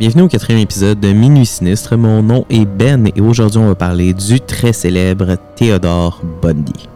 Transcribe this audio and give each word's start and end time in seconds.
Bienvenue 0.00 0.22
au 0.22 0.28
quatrième 0.28 0.62
épisode 0.62 0.98
de 0.98 1.12
Minuit 1.12 1.44
Sinistre. 1.44 1.94
Mon 1.94 2.22
nom 2.22 2.46
est 2.48 2.64
Ben 2.64 3.10
et 3.14 3.20
aujourd'hui 3.20 3.58
on 3.58 3.66
va 3.66 3.74
parler 3.74 4.14
du 4.14 4.40
très 4.40 4.72
célèbre 4.72 5.36
Theodore 5.56 6.22
Bundy. 6.40 6.88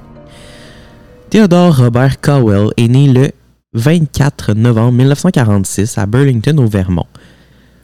Theodore 1.29 1.77
Robert 1.77 2.19
Cowell 2.23 2.71
est 2.79 2.89
né 2.89 3.13
le 3.13 3.29
24 3.75 4.55
novembre 4.55 4.93
1946 4.93 5.99
à 5.99 6.07
Burlington 6.07 6.57
au 6.59 6.67
Vermont. 6.67 7.05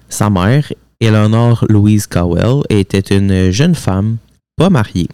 Sa 0.08 0.30
mère, 0.30 0.72
Eleanor 1.00 1.66
Louise 1.68 2.06
Cowell, 2.06 2.62
était 2.70 3.14
une 3.14 3.50
jeune 3.50 3.74
femme 3.74 4.16
pas 4.56 4.70
mariée. 4.70 5.10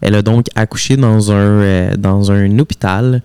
Elle 0.00 0.14
a 0.14 0.22
donc 0.22 0.46
accouché 0.54 0.96
dans 0.96 1.30
un, 1.30 1.34
euh, 1.34 1.96
dans 1.98 2.32
un 2.32 2.58
hôpital 2.58 3.22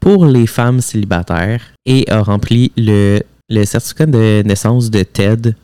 pour 0.00 0.26
les 0.26 0.48
femmes 0.48 0.80
célibataires 0.80 1.62
et 1.84 2.10
a 2.10 2.24
rempli 2.24 2.72
le 2.76 3.20
le 3.48 3.64
certificat 3.64 4.06
de 4.06 4.42
naissance 4.44 4.90
de 4.90 5.02
Ted 5.02 5.54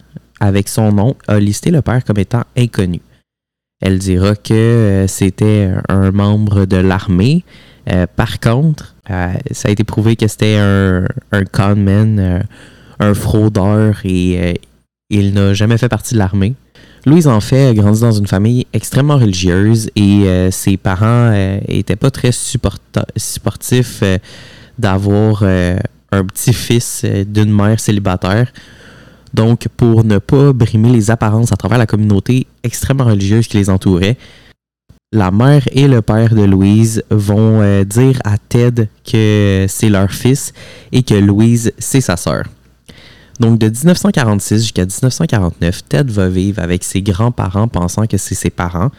avec 0.40 0.68
son 0.68 0.92
nom 0.92 1.16
a 1.28 1.38
listé 1.38 1.70
le 1.70 1.82
père 1.82 2.04
comme 2.04 2.18
étant 2.18 2.44
inconnu. 2.56 3.00
Elle 3.80 3.98
dira 3.98 4.36
que 4.36 4.54
euh, 4.54 5.06
c'était 5.08 5.70
un 5.88 6.12
membre 6.12 6.66
de 6.66 6.76
l'armée. 6.76 7.44
Euh, 7.90 8.06
par 8.14 8.38
contre, 8.38 8.94
euh, 9.10 9.32
ça 9.50 9.68
a 9.68 9.72
été 9.72 9.82
prouvé 9.82 10.14
que 10.14 10.28
c'était 10.28 10.56
un, 10.58 11.04
un 11.32 11.44
conman, 11.44 12.42
un 13.00 13.14
fraudeur 13.14 14.00
et 14.04 14.60
il 15.10 15.34
n'a 15.34 15.52
jamais 15.52 15.78
fait 15.78 15.88
partie 15.88 16.14
de 16.14 16.18
l'armée. 16.18 16.54
Louise, 17.04 17.26
en 17.26 17.40
fait, 17.40 17.66
a 17.66 17.74
grandi 17.74 18.00
dans 18.00 18.12
une 18.12 18.28
famille 18.28 18.66
extrêmement 18.72 19.16
religieuse 19.16 19.90
et 19.96 20.48
ses 20.52 20.76
parents 20.76 21.32
n'étaient 21.68 21.96
pas 21.96 22.12
très 22.12 22.30
supportifs 22.30 24.04
d'avoir 24.78 25.42
un 26.12 26.24
petit-fils 26.24 27.02
euh, 27.04 27.24
d'une 27.24 27.52
mère 27.52 27.80
célibataire. 27.80 28.52
Donc, 29.34 29.66
pour 29.76 30.04
ne 30.04 30.18
pas 30.18 30.52
brimer 30.52 30.90
les 30.90 31.10
apparences 31.10 31.52
à 31.52 31.56
travers 31.56 31.78
la 31.78 31.86
communauté 31.86 32.46
extrêmement 32.62 33.04
religieuse 33.04 33.48
qui 33.48 33.56
les 33.56 33.70
entourait, 33.70 34.18
la 35.10 35.30
mère 35.30 35.62
et 35.72 35.88
le 35.88 36.00
père 36.02 36.34
de 36.34 36.42
Louise 36.42 37.02
vont 37.10 37.60
euh, 37.60 37.84
dire 37.84 38.18
à 38.24 38.38
Ted 38.38 38.88
que 39.04 39.66
c'est 39.68 39.88
leur 39.88 40.10
fils 40.10 40.52
et 40.90 41.02
que 41.02 41.14
Louise, 41.14 41.72
c'est 41.78 42.00
sa 42.00 42.16
sœur. 42.16 42.44
Donc, 43.40 43.58
de 43.58 43.66
1946 43.68 44.58
jusqu'à 44.60 44.82
1949, 44.82 45.88
Ted 45.88 46.12
va 46.12 46.28
vivre 46.28 46.62
avec 46.62 46.84
ses 46.84 47.02
grands-parents 47.02 47.68
pensant 47.68 48.06
que 48.06 48.18
c'est 48.18 48.34
ses 48.34 48.50
parents 48.50 48.90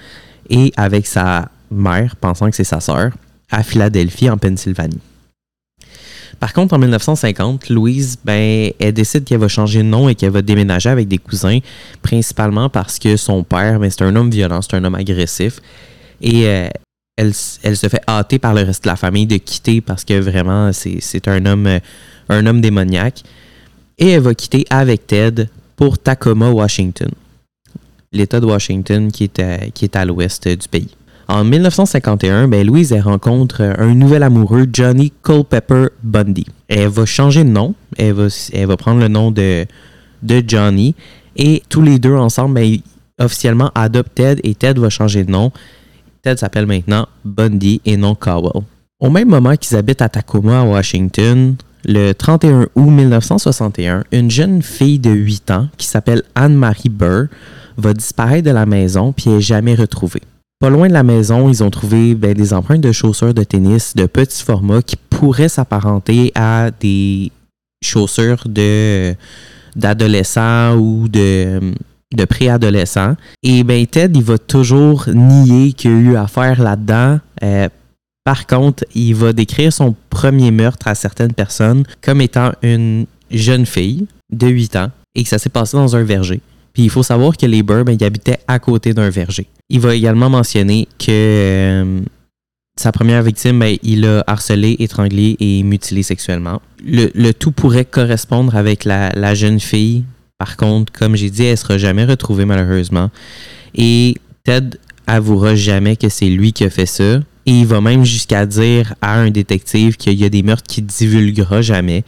et 0.50 0.74
avec 0.76 1.08
sa 1.08 1.50
mère 1.72 2.16
pensant 2.16 2.50
que 2.50 2.56
c'est 2.56 2.64
sa 2.64 2.80
sœur 2.80 3.12
à 3.52 3.62
Philadelphie, 3.64 4.30
en 4.30 4.38
Pennsylvanie. 4.38 5.00
Par 6.40 6.54
contre, 6.54 6.74
en 6.74 6.80
1950, 6.80 7.70
Louise, 7.70 8.18
ben, 8.24 8.72
elle 8.80 8.94
décide 8.94 9.24
qu'elle 9.24 9.40
va 9.40 9.48
changer 9.48 9.80
de 9.80 9.88
nom 9.88 10.10
et 10.10 10.16
qu'elle 10.16 10.32
va 10.32 10.42
déménager 10.42 10.90
avec 10.90 11.08
des 11.08 11.18
cousins, 11.18 11.60
principalement 12.02 12.70
parce 12.70 13.00
que 13.00 13.18
son 13.18 13.44
père, 13.44 13.80
ben, 13.80 13.90
c'est 13.90 14.04
un 14.04 14.16
homme 14.16 14.30
violent, 14.30 14.62
c'est 14.62 14.76
un 14.76 14.84
homme 14.84 14.96
agressif. 14.96 15.60
Et 16.22 16.48
euh, 16.48 16.68
elle, 17.18 17.34
se 17.34 17.88
fait 17.88 18.02
hâter 18.08 18.40
par 18.40 18.54
le 18.54 18.62
reste 18.62 18.84
de 18.84 18.90
la 18.90 18.96
famille 18.96 19.28
de 19.28 19.38
quitter 19.38 19.82
parce 19.82 20.04
que 20.04 20.20
vraiment, 20.20 20.72
c'est 20.74 21.28
un 21.28 21.46
homme, 21.46 21.68
euh, 21.68 21.80
un 22.30 22.46
homme 22.46 22.62
démoniaque. 22.62 23.24
Et 23.98 24.10
elle 24.10 24.22
va 24.22 24.34
quitter 24.34 24.66
avec 24.70 25.08
Ted 25.08 25.48
pour 25.76 25.98
Tacoma, 26.00 26.50
Washington. 26.50 27.10
L'État 28.12 28.40
de 28.40 28.46
Washington 28.46 29.12
qui 29.12 29.26
est 29.26 29.72
qui 29.72 29.86
est 29.86 29.96
à 29.96 30.06
l'ouest 30.06 30.48
du 30.48 30.68
pays. 30.68 30.90
En 31.28 31.44
1951, 31.44 32.48
ben, 32.48 32.66
Louise 32.66 32.94
rencontre 32.94 33.62
un 33.62 33.94
nouvel 33.96 34.24
amoureux, 34.24 34.66
Johnny 34.72 35.14
Culpepper 35.24 35.88
Bundy. 36.04 36.46
Elle 36.68 36.90
va 36.90 37.06
changer 37.06 37.44
de 37.44 37.50
nom. 37.50 37.76
Elle 37.98 38.14
va, 38.14 38.78
prendre 38.78 39.00
le 39.00 39.08
nom 39.08 39.32
de, 39.32 39.66
de 40.22 40.44
Johnny. 40.46 40.96
Et 41.38 41.64
tous 41.70 41.82
les 41.82 41.98
deux 41.98 42.16
ensemble, 42.16 42.56
ben, 42.56 42.78
officiellement 43.20 43.72
adoptent 43.74 44.16
Ted 44.16 44.42
et 44.44 44.54
Ted 44.54 44.80
va 44.80 44.90
changer 44.90 45.24
de 45.24 45.32
nom. 45.32 45.52
Ted 46.22 46.38
s'appelle 46.38 46.66
maintenant 46.66 47.08
Bundy 47.24 47.82
et 47.86 47.98
non 47.98 48.16
Cowell. 48.16 48.64
Au 49.00 49.10
même 49.10 49.30
moment 49.30 49.56
qu'ils 49.56 49.78
habitent 49.78 50.02
à 50.02 50.10
Tacoma, 50.10 50.62
à 50.62 50.64
Washington, 50.64 51.56
le 51.86 52.14
31 52.14 52.68
août 52.76 52.90
1961, 52.90 54.04
une 54.12 54.32
jeune 54.32 54.62
fille 54.62 55.00
de 55.00 55.10
8 55.10 55.52
ans 55.52 55.68
qui 55.78 55.88
s'appelle 55.88 56.24
Anne-Marie 56.36 56.90
Burr 56.90 57.28
va 57.78 57.94
disparaître 57.94 58.46
de 58.46 58.52
la 58.52 58.66
maison 58.66 59.12
puis 59.12 59.32
est 59.32 59.42
jamais 59.42 59.76
retrouvée. 59.76 60.22
Pas 60.64 60.70
loin 60.70 60.88
de 60.88 60.94
la 60.94 61.04
maison, 61.04 61.50
ils 61.50 61.62
ont 61.62 61.70
trouvé 61.70 62.16
ben, 62.16 62.34
des 62.34 62.54
empreintes 62.54 62.80
de 62.80 62.94
chaussures 62.94 63.34
de 63.34 63.44
tennis 63.44 63.98
de 63.98 64.06
petit 64.06 64.42
format 64.42 64.82
qui 64.82 64.96
pourraient 64.96 65.50
s'apparenter 65.50 66.32
à 66.36 66.72
des 66.72 67.34
chaussures 67.84 68.48
d'adolescents 69.76 70.78
ou 70.78 71.10
de, 71.10 71.74
de 72.16 72.24
préadolescents. 72.24 73.18
Et 73.44 73.66
ben 73.66 73.86
Ted, 73.86 74.18
il 74.18 74.24
va 74.24 74.38
toujours 74.38 75.10
nier 75.10 75.74
qu'il 75.74 75.92
y 75.92 75.96
a 75.96 75.98
eu 75.98 76.16
affaire 76.16 76.62
là-dedans. 76.62 77.20
Euh, 77.44 77.68
par 78.24 78.48
contre, 78.48 78.86
il 78.96 79.16
va 79.16 79.34
décrire 79.34 79.74
son 79.74 79.94
premier 80.10 80.52
meurtre 80.52 80.88
à 80.88 80.96
certaines 80.96 81.34
personnes 81.34 81.84
comme 82.02 82.22
étant 82.22 82.54
une 82.62 83.06
jeune 83.32 83.66
fille 83.66 84.08
de 84.32 84.48
8 84.48 84.78
ans 84.78 84.92
et 85.14 85.24
que 85.24 85.30
ça 85.30 85.40
s'est 85.40 85.50
passé 85.50 85.76
dans 85.76 85.98
un 85.98 86.04
verger. 86.04 86.40
Puis 86.74 86.84
il 86.84 86.90
faut 86.90 87.04
savoir 87.04 87.38
que 87.38 87.46
les 87.46 87.64
Burr, 87.64 87.86
ben, 87.86 87.98
habitaient 88.02 88.40
à 88.48 88.60
côté 88.60 88.94
d'un 88.94 89.10
verger. 89.10 89.48
Il 89.70 89.80
va 89.80 89.96
également 89.96 90.30
mentionner 90.30 90.88
que 90.98 91.06
euh, 91.10 92.02
sa 92.76 92.92
première 92.92 93.22
victime, 93.22 93.60
ben, 93.60 93.78
il 93.84 94.06
a 94.06 94.24
harcelé, 94.26 94.76
étranglé 94.80 95.38
et 95.40 95.62
mutilé 95.64 96.02
sexuellement. 96.02 96.62
Le, 96.84 97.32
tout 97.32 97.52
pourrait 97.52 97.86
correspondre 97.86 98.56
avec 98.56 98.84
la, 98.86 99.36
jeune 99.36 99.60
fille. 99.60 100.04
Par 100.40 100.58
contre, 100.58 100.92
comme 100.92 101.16
j'ai 101.16 101.30
dit, 101.30 101.44
elle 101.44 101.52
ne 101.52 101.56
sera 101.56 101.78
jamais 101.78 102.06
retrouvée 102.06 102.46
malheureusement. 102.46 103.12
Et 103.76 104.16
Ted 104.44 104.78
avouera 105.06 105.56
jamais 105.56 105.96
que 105.96 106.10
c'est 106.10 106.30
lui 106.30 106.52
qui 106.52 106.64
a 106.64 106.70
fait 106.70 106.88
ça. 106.88 107.20
Et 107.46 107.52
il 107.52 107.66
va 107.68 107.82
même 107.82 108.04
jusqu'à 108.04 108.46
dire 108.46 108.96
à 109.02 109.20
un 109.20 109.30
détective 109.30 109.96
qu'il 109.98 110.14
y 110.14 110.26
a 110.26 110.30
des 110.30 110.44
meurtres 110.44 110.64
qu'il 110.64 110.86
divulguera 110.86 111.62
jamais. 111.62 112.04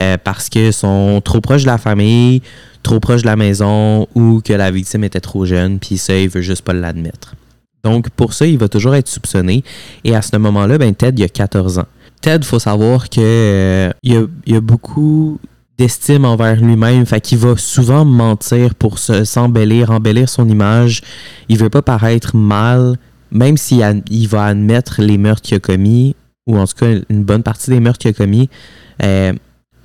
Euh, 0.00 0.16
parce 0.22 0.48
qu'ils 0.48 0.72
sont 0.72 1.20
trop 1.24 1.40
proches 1.40 1.62
de 1.62 1.66
la 1.66 1.78
famille, 1.78 2.42
trop 2.82 3.00
proche 3.00 3.22
de 3.22 3.26
la 3.26 3.36
maison 3.36 4.06
ou 4.14 4.40
que 4.44 4.52
la 4.52 4.70
victime 4.70 5.04
était 5.04 5.20
trop 5.20 5.44
jeune, 5.44 5.78
puis 5.78 5.98
ça, 5.98 6.16
il 6.16 6.28
veut 6.28 6.40
juste 6.40 6.62
pas 6.62 6.72
l'admettre. 6.72 7.34
Donc, 7.84 8.10
pour 8.10 8.32
ça, 8.32 8.46
il 8.46 8.58
va 8.58 8.68
toujours 8.68 8.94
être 8.94 9.08
soupçonné. 9.08 9.64
Et 10.04 10.14
à 10.14 10.22
ce 10.22 10.36
moment-là, 10.36 10.78
ben, 10.78 10.94
Ted, 10.94 11.20
il 11.20 11.24
a 11.24 11.28
14 11.28 11.78
ans. 11.78 11.86
Ted, 12.20 12.44
faut 12.44 12.58
savoir 12.58 13.08
que 13.08 13.20
euh, 13.20 13.90
il, 14.02 14.28
a, 14.54 14.60
beaucoup 14.60 15.38
d'estime 15.78 16.24
envers 16.24 16.60
lui-même, 16.60 17.06
fait 17.06 17.20
qu'il 17.20 17.38
va 17.38 17.56
souvent 17.56 18.04
mentir 18.04 18.74
pour 18.74 18.98
s'embellir, 18.98 19.90
embellir 19.90 20.28
son 20.28 20.48
image. 20.48 21.02
Il 21.48 21.58
veut 21.58 21.70
pas 21.70 21.82
paraître 21.82 22.36
mal, 22.36 22.96
même 23.30 23.56
s'il 23.56 24.02
il 24.10 24.26
va 24.26 24.46
admettre 24.46 25.00
les 25.00 25.18
meurtres 25.18 25.42
qu'il 25.42 25.56
a 25.56 25.60
commis, 25.60 26.16
ou 26.48 26.58
en 26.58 26.66
tout 26.66 26.74
cas 26.80 26.88
une 27.08 27.22
bonne 27.22 27.44
partie 27.44 27.70
des 27.70 27.78
meurtres 27.78 28.00
qu'il 28.00 28.10
a 28.10 28.14
commis. 28.14 28.48
Euh, 29.04 29.32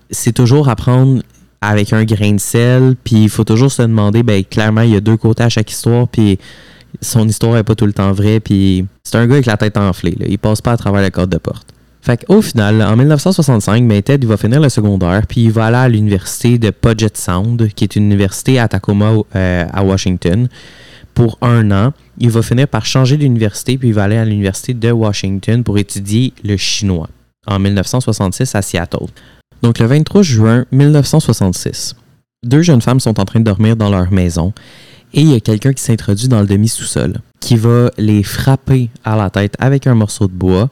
c'est 0.10 0.34
toujours 0.34 0.70
à 0.70 0.76
prendre 0.76 1.22
avec 1.62 1.94
un 1.94 2.04
grain 2.04 2.34
de 2.34 2.40
sel, 2.40 2.96
puis 3.04 3.24
il 3.24 3.30
faut 3.30 3.44
toujours 3.44 3.72
se 3.72 3.82
demander, 3.82 4.24
ben 4.24 4.44
clairement, 4.44 4.82
il 4.82 4.92
y 4.92 4.96
a 4.96 5.02
deux 5.02 5.18
côtés 5.18 5.44
à 5.44 5.50
chaque 5.50 5.72
histoire, 5.72 6.08
puis 6.08 6.38
son 7.02 7.28
histoire 7.28 7.54
n'est 7.54 7.64
pas 7.64 7.76
tout 7.76 7.86
le 7.86 7.94
temps 7.94 8.12
vraie, 8.12 8.40
puis 8.40 8.86
c'est 9.04 9.18
un 9.18 9.26
gars 9.28 9.36
avec 9.36 9.46
la 9.46 9.58
tête 9.58 9.78
enflée, 9.78 10.16
là. 10.20 10.26
il 10.28 10.38
passe 10.38 10.62
pas 10.62 10.74
à 10.74 10.78
travers 10.78 11.02
la 11.02 11.12
corde 11.12 11.30
de 11.30 11.38
porte. 11.38 11.68
Fait 12.02 12.26
qu'au 12.26 12.42
final, 12.42 12.82
en 12.82 12.98
1965, 12.98 13.88
ben, 13.88 14.02
Ted 14.02 14.26
il 14.26 14.28
va 14.28 14.36
finir 14.36 14.60
le 14.60 14.68
secondaire, 14.68 15.26
puis 15.26 15.46
il 15.46 15.52
va 15.52 15.68
aller 15.68 15.78
à 15.78 15.88
l'université 15.88 16.58
de 16.58 16.70
Puget 16.70 17.14
Sound, 17.14 17.70
qui 17.70 17.86
est 17.86 17.96
une 17.96 18.04
université 18.04 18.60
à 18.60 18.68
Tacoma, 18.68 19.14
euh, 19.36 19.66
à 19.72 19.84
Washington, 19.86 20.50
pour 21.14 21.38
un 21.42 21.72
an. 21.72 21.94
Il 22.18 22.30
va 22.30 22.42
finir 22.42 22.68
par 22.68 22.86
changer 22.86 23.16
d'université, 23.16 23.78
puis 23.78 23.88
il 23.88 23.94
va 23.94 24.04
aller 24.04 24.18
à 24.18 24.26
l'université 24.26 24.74
de 24.74 24.92
Washington 24.92 25.64
pour 25.64 25.78
étudier 25.78 26.34
le 26.44 26.58
chinois 26.58 27.08
en 27.48 27.58
1966 27.58 28.54
à 28.54 28.62
Seattle. 28.62 29.08
Donc 29.64 29.80
le 29.80 29.86
23 29.86 30.22
juin 30.24 30.66
1966, 30.74 31.96
deux 32.44 32.62
jeunes 32.62 32.82
femmes 32.82 33.00
sont 33.00 33.18
en 33.18 33.24
train 33.24 33.40
de 33.40 33.46
dormir 33.46 33.78
dans 33.78 33.90
leur 33.90 34.12
maison 34.12 34.52
et 35.14 35.22
il 35.22 35.32
y 35.32 35.36
a 35.36 35.40
quelqu'un 35.40 35.72
qui 35.72 35.82
s'introduit 35.82 36.28
dans 36.28 36.42
le 36.42 36.48
demi-sous-sol 36.48 37.14
qui 37.40 37.56
va 37.56 37.90
les 37.98 38.24
frapper 38.24 38.90
à 39.06 39.16
la 39.16 39.30
tête 39.30 39.56
avec 39.60 39.88
un 39.88 39.96
morceau 39.96 40.28
de 40.28 40.34
bois 40.34 40.70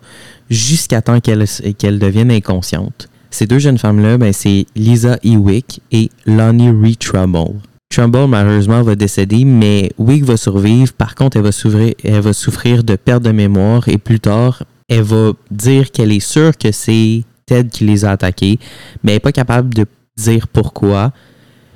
jusqu'à 0.50 1.02
temps 1.02 1.22
qu'elles 1.22 2.00
deviennent 2.00 2.32
inconscientes. 2.32 3.08
Ces 3.30 3.48
deux 3.48 3.60
jeunes 3.60 3.78
femmes-là, 3.78 4.18
ben, 4.18 4.34
c'est 4.34 4.66
Lisa 4.76 5.18
Ewick 5.24 5.82
et 5.94 6.10
Lonnie 6.26 6.70
Ree 6.70 6.98
Trumbull. 6.98 7.62
Trumbull, 7.90 8.28
malheureusement, 8.28 8.82
va 8.82 8.96
décéder, 8.96 9.46
mais 9.46 9.92
Wick 9.98 10.26
va 10.26 10.36
survivre. 10.36 10.92
Par 10.92 11.16
contre, 11.16 11.38
elle 11.38 12.20
va 12.22 12.34
souffrir 12.34 12.84
de 12.84 12.96
perte 12.98 13.24
de 13.24 13.32
mémoire 13.32 13.88
et 13.88 13.98
plus 13.98 14.20
tard, 14.20 14.64
elle 14.90 15.04
va 15.04 15.32
dire 15.50 15.92
qu'elle 15.92 16.12
est 16.12 16.20
sûre 16.20 16.58
que 16.58 16.74
c'est 16.74 17.24
Ted 17.52 17.70
qui 17.70 17.84
les 17.84 18.06
a 18.06 18.12
attaqués, 18.12 18.60
mais 19.04 19.12
elle 19.12 19.16
n'est 19.18 19.20
pas 19.20 19.34
capable 19.34 19.74
de 19.74 19.86
dire 20.16 20.48
pourquoi. 20.48 21.12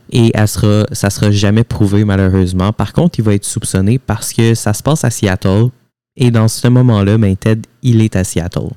Et 0.09 0.31
ça 0.37 1.09
sera 1.09 1.31
jamais 1.31 1.65
prouvé, 1.65 2.05
malheureusement. 2.05 2.71
Par 2.71 2.93
contre, 2.93 3.19
il 3.19 3.25
va 3.25 3.33
être 3.33 3.43
soupçonné 3.43 3.99
parce 3.99 4.31
que 4.31 4.55
ça 4.55 4.73
se 4.73 4.81
passe 4.81 5.03
à 5.03 5.09
Seattle. 5.09 5.65
Et 6.15 6.31
dans 6.31 6.47
ce 6.47 6.69
moment-là, 6.69 7.17
ben, 7.17 7.35
Ted, 7.35 7.61
il 7.81 8.01
est 8.01 8.15
à 8.15 8.23
Seattle. 8.23 8.69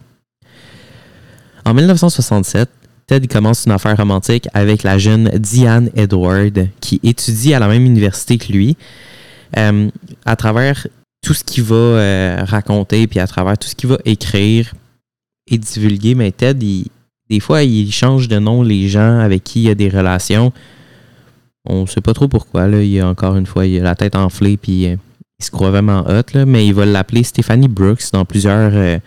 En 1.65 1.73
1967, 1.73 2.69
Ted 3.07 3.29
commence 3.29 3.67
une 3.67 3.73
affaire 3.73 3.97
romantique 3.97 4.49
avec 4.53 4.83
la 4.83 4.99
jeune 4.99 5.29
Diane 5.39 5.91
Edward, 5.95 6.67
qui 6.81 6.99
étudie 7.05 7.55
à 7.55 7.61
la 7.61 7.69
même 7.69 7.85
université 7.85 8.39
que 8.39 8.53
lui. 8.53 8.77
Euh, 9.57 9.89
à 10.27 10.35
travers 10.35 10.89
tout 11.23 11.35
ce 11.35 11.45
qu'il 11.45 11.63
va 11.63 11.77
euh, 11.77 12.39
raconter, 12.45 13.07
puis 13.07 13.21
à 13.21 13.29
travers 13.29 13.57
tout 13.57 13.69
ce 13.69 13.77
qu'il 13.77 13.89
va 13.89 13.99
écrire 14.05 14.75
et 15.51 15.59
divulguer, 15.59 16.15
mais 16.15 16.33
Ted, 16.33 16.85
des 17.31 17.41
fois, 17.41 17.63
il 17.63 17.93
change 17.93 18.29
de 18.29 18.39
nom 18.39 18.63
les 18.63 18.89
gens 18.89 19.19
avec 19.19 19.45
qui 19.45 19.65
il 19.65 19.71
a 19.71 19.75
des 19.75 19.89
relations. 19.89 20.53
On 21.65 21.83
ne 21.83 21.87
sait 21.87 22.01
pas 22.01 22.15
trop 22.15 22.29
pourquoi. 22.29 22.67
Là. 22.67 22.83
Il 22.83 23.01
a 23.01 23.09
encore 23.09 23.37
une 23.37 23.47
fois, 23.47 23.67
il 23.67 23.81
a 23.81 23.83
la 23.83 23.95
tête 23.95 24.17
enflée, 24.17 24.57
puis 24.57 24.87
euh, 24.87 24.97
il 25.39 25.45
se 25.45 25.51
croit 25.51 25.71
vraiment 25.71 26.01
hot, 26.09 26.35
là, 26.35 26.47
mais 26.47 26.67
il 26.67 26.75
va 26.75 26.87
l'appeler 26.87 27.23
Stephanie 27.23 27.69
Brooks 27.69 28.11
dans 28.13 28.25
plusieurs, 28.25 29.01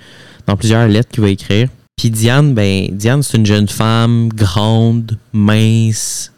dans 0.47 0.55
plusieurs 0.55 0.87
lettres 0.87 1.09
qu'il 1.09 1.23
va 1.23 1.29
écrire. 1.29 1.67
Puis 1.97 2.09
Diane, 2.09 2.53
ben, 2.53 2.87
Diane, 2.91 3.21
c'est 3.21 3.37
une 3.37 3.45
jeune 3.45 3.67
femme 3.67 4.29
grande, 4.29 5.17
mince. 5.33 6.31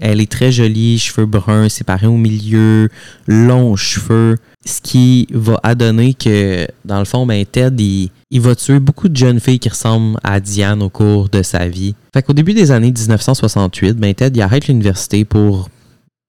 Elle 0.00 0.20
est 0.20 0.30
très 0.30 0.52
jolie, 0.52 0.98
cheveux 0.98 1.26
bruns 1.26 1.68
séparés 1.68 2.06
au 2.06 2.16
milieu, 2.16 2.88
longs 3.26 3.76
cheveux. 3.76 4.36
Ce 4.64 4.80
qui 4.80 5.26
va 5.32 5.58
adonner 5.62 6.14
que, 6.14 6.66
dans 6.84 6.98
le 6.98 7.04
fond, 7.04 7.26
ben, 7.26 7.44
Ted, 7.44 7.82
il, 8.30 8.40
va 8.40 8.54
tuer 8.54 8.78
beaucoup 8.78 9.08
de 9.08 9.16
jeunes 9.16 9.40
filles 9.40 9.58
qui 9.58 9.68
ressemblent 9.68 10.18
à 10.22 10.38
Diane 10.40 10.82
au 10.82 10.90
cours 10.90 11.28
de 11.28 11.42
sa 11.42 11.66
vie. 11.66 11.94
Fait 12.12 12.22
qu'au 12.22 12.32
début 12.32 12.54
des 12.54 12.70
années 12.70 12.92
1968, 12.92 13.96
ben, 13.96 14.14
Ted, 14.14 14.40
arrête 14.40 14.68
l'université 14.68 15.24
pour 15.24 15.68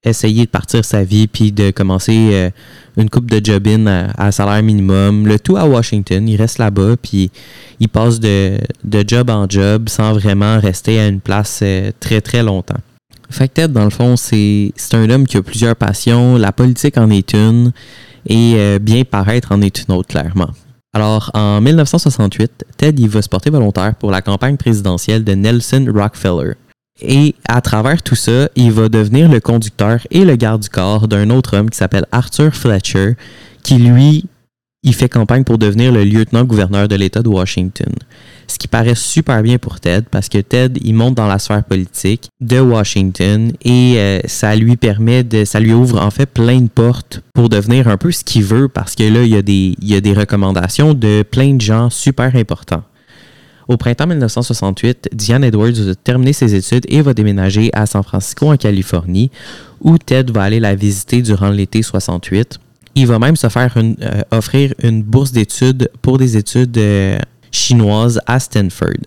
essayer 0.04 0.44
de 0.46 0.50
partir 0.50 0.84
sa 0.84 1.04
vie 1.04 1.28
puis 1.28 1.52
de 1.52 1.70
commencer 1.70 2.30
euh, 2.32 2.50
une 2.96 3.08
coupe 3.08 3.30
de 3.30 3.44
job 3.44 3.68
à, 4.18 4.32
salaire 4.32 4.62
minimum. 4.62 5.26
Le 5.26 5.38
tout 5.38 5.56
à 5.56 5.66
Washington. 5.66 6.28
Il 6.28 6.36
reste 6.36 6.58
là-bas 6.58 6.96
puis 7.00 7.30
il 7.80 7.88
passe 7.88 8.18
de, 8.18 8.58
job 9.06 9.30
en 9.30 9.48
job 9.48 9.88
sans 9.88 10.12
vraiment 10.14 10.58
rester 10.58 10.98
à 10.98 11.06
une 11.06 11.20
place 11.20 11.60
euh, 11.62 11.92
très 12.00 12.20
très 12.20 12.42
longtemps. 12.42 12.80
Fait 13.32 13.48
Ted, 13.48 13.72
dans 13.72 13.84
le 13.84 13.90
fond, 13.90 14.16
c'est 14.16 14.72
un 14.92 15.10
homme 15.10 15.26
qui 15.26 15.36
a 15.36 15.42
plusieurs 15.42 15.76
passions. 15.76 16.36
La 16.36 16.52
politique 16.52 16.96
en 16.98 17.10
est 17.10 17.32
une 17.32 17.72
et 18.26 18.54
euh, 18.56 18.78
bien 18.78 19.02
paraître 19.04 19.52
en 19.52 19.60
est 19.60 19.82
une 19.82 19.94
autre, 19.94 20.08
clairement. 20.08 20.50
Alors, 20.94 21.30
en 21.34 21.60
1968, 21.60 22.66
Ted 22.76 23.02
il 23.02 23.08
va 23.08 23.22
se 23.22 23.28
porter 23.28 23.50
volontaire 23.50 23.94
pour 23.94 24.10
la 24.10 24.20
campagne 24.20 24.56
présidentielle 24.56 25.24
de 25.24 25.32
Nelson 25.32 25.86
Rockefeller. 25.92 26.52
Et 27.00 27.34
à 27.48 27.60
travers 27.60 28.02
tout 28.02 28.14
ça, 28.14 28.48
il 28.54 28.70
va 28.70 28.88
devenir 28.88 29.28
le 29.30 29.40
conducteur 29.40 30.00
et 30.10 30.24
le 30.24 30.36
garde 30.36 30.62
du 30.62 30.68
corps 30.68 31.08
d'un 31.08 31.30
autre 31.30 31.56
homme 31.56 31.70
qui 31.70 31.78
s'appelle 31.78 32.06
Arthur 32.12 32.54
Fletcher, 32.54 33.16
qui 33.62 33.78
lui, 33.78 34.26
il 34.84 34.94
fait 34.94 35.08
campagne 35.08 35.44
pour 35.44 35.58
devenir 35.58 35.92
le 35.92 36.02
lieutenant-gouverneur 36.04 36.88
de 36.88 36.96
l'État 36.96 37.22
de 37.22 37.28
Washington. 37.28 37.92
Ce 38.48 38.58
qui 38.58 38.66
paraît 38.66 38.96
super 38.96 39.42
bien 39.42 39.58
pour 39.58 39.78
Ted 39.78 40.06
parce 40.10 40.28
que 40.28 40.38
Ted, 40.38 40.80
il 40.82 40.94
monte 40.94 41.14
dans 41.14 41.28
la 41.28 41.38
sphère 41.38 41.62
politique 41.62 42.28
de 42.40 42.58
Washington 42.58 43.52
et 43.64 43.94
euh, 43.96 44.20
ça 44.26 44.56
lui 44.56 44.76
permet 44.76 45.22
de, 45.22 45.44
ça 45.44 45.60
lui 45.60 45.72
ouvre 45.72 46.00
en 46.00 46.10
fait 46.10 46.26
plein 46.26 46.60
de 46.60 46.68
portes 46.68 47.22
pour 47.32 47.48
devenir 47.48 47.86
un 47.86 47.96
peu 47.96 48.10
ce 48.10 48.24
qu'il 48.24 48.42
veut 48.42 48.68
parce 48.68 48.96
que 48.96 49.04
là, 49.04 49.22
il 49.22 49.28
y 49.28 49.36
a 49.36 49.42
des, 49.42 49.76
il 49.80 49.88
y 49.88 49.94
a 49.94 50.00
des 50.00 50.12
recommandations 50.12 50.94
de 50.94 51.22
plein 51.22 51.54
de 51.54 51.60
gens 51.60 51.88
super 51.88 52.34
importants. 52.34 52.82
Au 53.68 53.76
printemps 53.76 54.08
1968, 54.08 55.10
Diane 55.12 55.44
Edwards 55.44 55.72
va 55.72 55.94
terminer 55.94 56.32
ses 56.32 56.54
études 56.54 56.84
et 56.88 57.00
va 57.00 57.14
déménager 57.14 57.70
à 57.72 57.86
San 57.86 58.02
Francisco, 58.02 58.50
en 58.52 58.56
Californie, 58.56 59.30
où 59.80 59.96
Ted 59.98 60.32
va 60.32 60.42
aller 60.42 60.60
la 60.60 60.74
visiter 60.74 61.22
durant 61.22 61.50
l'été 61.50 61.82
68. 61.82 62.58
Il 62.94 63.06
va 63.06 63.18
même 63.18 63.36
se 63.36 63.48
faire 63.48 63.74
euh, 63.76 64.22
offrir 64.30 64.74
une 64.82 65.02
bourse 65.02 65.32
d'études 65.32 65.90
pour 66.02 66.18
des 66.18 66.36
études 66.36 66.76
euh, 66.76 67.18
chinoises 67.50 68.20
à 68.26 68.38
Stanford, 68.38 69.00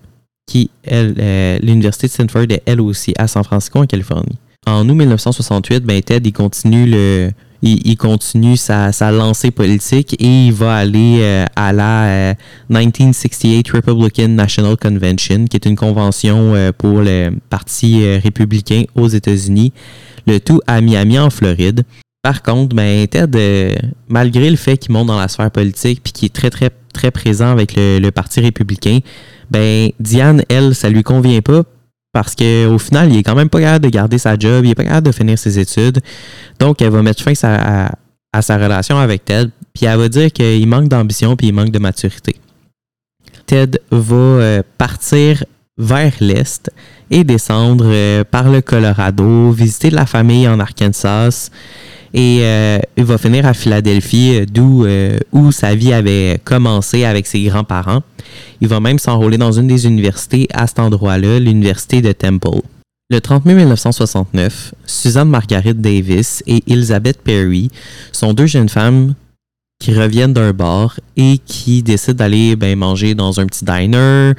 qui, 0.46 0.70
euh, 0.90 1.58
l'université 1.62 2.08
de 2.08 2.12
Stanford 2.12 2.46
est 2.50 2.62
elle 2.66 2.80
aussi 2.80 3.14
à 3.16 3.28
San 3.28 3.44
Francisco, 3.44 3.78
en 3.78 3.86
Californie. 3.86 4.38
En 4.66 4.88
août 4.88 4.94
1968, 4.94 5.84
ben, 5.84 6.02
Ted 6.02 6.28
il 6.28 6.32
continue 6.32 6.86
le, 6.86 7.30
il, 7.62 7.96
continue 7.96 8.56
sa, 8.56 8.90
lancée 9.10 9.50
politique 9.50 10.14
et 10.20 10.46
il 10.46 10.52
va 10.52 10.76
aller 10.76 11.18
euh, 11.20 11.44
à 11.56 11.72
la 11.72 12.34
1968 12.68 13.68
euh, 13.68 13.76
Republican 13.76 14.28
National 14.28 14.76
Convention, 14.76 15.44
qui 15.46 15.56
est 15.56 15.66
une 15.66 15.76
convention 15.76 16.54
euh, 16.54 16.72
pour 16.76 17.00
le 17.00 17.30
Parti 17.50 18.04
républicain 18.18 18.84
aux 18.94 19.08
États-Unis, 19.08 19.72
le 20.26 20.38
tout 20.38 20.60
à 20.66 20.80
Miami, 20.80 21.18
en 21.18 21.30
Floride. 21.30 21.84
Par 22.26 22.42
contre, 22.42 22.74
ben, 22.74 23.06
Ted, 23.06 23.78
malgré 24.08 24.50
le 24.50 24.56
fait 24.56 24.76
qu'il 24.78 24.90
monte 24.90 25.06
dans 25.06 25.16
la 25.16 25.28
sphère 25.28 25.48
politique 25.48 26.02
puis 26.02 26.12
qu'il 26.12 26.26
est 26.26 26.50
très, 26.92 27.10
présent 27.12 27.52
avec 27.52 27.76
le, 27.76 28.00
le 28.00 28.10
Parti 28.10 28.40
républicain, 28.40 28.98
ben, 29.48 29.90
Diane, 30.00 30.42
elle, 30.48 30.74
ça 30.74 30.88
lui 30.88 31.04
convient 31.04 31.40
pas 31.40 31.62
parce 32.12 32.34
qu'au 32.34 32.78
final, 32.80 33.12
il 33.12 33.18
est 33.18 33.22
quand 33.22 33.36
même 33.36 33.48
pas 33.48 33.60
capable 33.60 33.84
de 33.84 33.90
garder 33.90 34.18
sa 34.18 34.36
job, 34.36 34.64
il 34.64 34.72
est 34.72 34.74
pas 34.74 34.82
capable 34.82 35.06
de 35.06 35.12
finir 35.12 35.38
ses 35.38 35.60
études. 35.60 36.00
Donc, 36.58 36.82
elle 36.82 36.90
va 36.90 37.00
mettre 37.00 37.22
fin 37.22 37.34
à, 37.44 38.42
sa 38.42 38.58
relation 38.58 38.98
avec 38.98 39.24
Ted, 39.24 39.52
puis 39.72 39.86
elle 39.86 39.96
va 39.96 40.08
dire 40.08 40.32
qu'il 40.32 40.66
manque 40.66 40.88
d'ambition 40.88 41.36
puis 41.36 41.46
il 41.46 41.52
manque 41.52 41.70
de 41.70 41.78
maturité. 41.78 42.34
Ted 43.46 43.78
va 43.92 44.16
euh, 44.16 44.62
partir 44.78 45.44
vers 45.78 46.12
l'est 46.18 46.72
et 47.08 47.22
descendre 47.22 47.84
euh, 47.86 48.24
par 48.24 48.50
le 48.50 48.62
Colorado, 48.62 49.52
visiter 49.52 49.90
la 49.90 50.06
famille 50.06 50.48
en 50.48 50.58
Arkansas 50.58 51.50
et 52.14 52.38
euh, 52.42 52.78
il 52.96 53.04
va 53.04 53.18
finir 53.18 53.46
à 53.46 53.54
Philadelphie, 53.54 54.46
d'où 54.46 54.86
où 55.32 55.52
sa 55.52 55.74
vie 55.74 55.92
avait 55.92 56.40
commencé 56.44 57.04
avec 57.04 57.26
ses 57.26 57.42
grands-parents. 57.44 58.02
Il 58.60 58.68
va 58.68 58.80
même 58.80 58.98
s'enrôler 58.98 59.38
dans 59.38 59.52
une 59.52 59.66
des 59.66 59.86
universités 59.86 60.48
à 60.52 60.66
cet 60.66 60.78
endroit-là, 60.78 61.38
l'université 61.38 62.02
de 62.02 62.12
Temple. 62.12 62.62
Le 63.08 63.20
30 63.20 63.44
mai 63.44 63.54
1969, 63.54 64.74
Suzanne 64.84 65.28
Margaret 65.28 65.74
Davis 65.74 66.42
et 66.46 66.62
Elizabeth 66.66 67.22
Perry 67.22 67.70
sont 68.10 68.32
deux 68.32 68.46
jeunes 68.46 68.68
femmes 68.68 69.14
qui 69.78 69.94
reviennent 69.94 70.32
d'un 70.32 70.52
bar 70.52 70.98
et 71.16 71.38
qui 71.46 71.82
décident 71.82 72.16
d'aller 72.16 72.56
ben, 72.56 72.76
manger 72.76 73.14
dans 73.14 73.38
un 73.38 73.46
petit 73.46 73.64
diner 73.64 74.32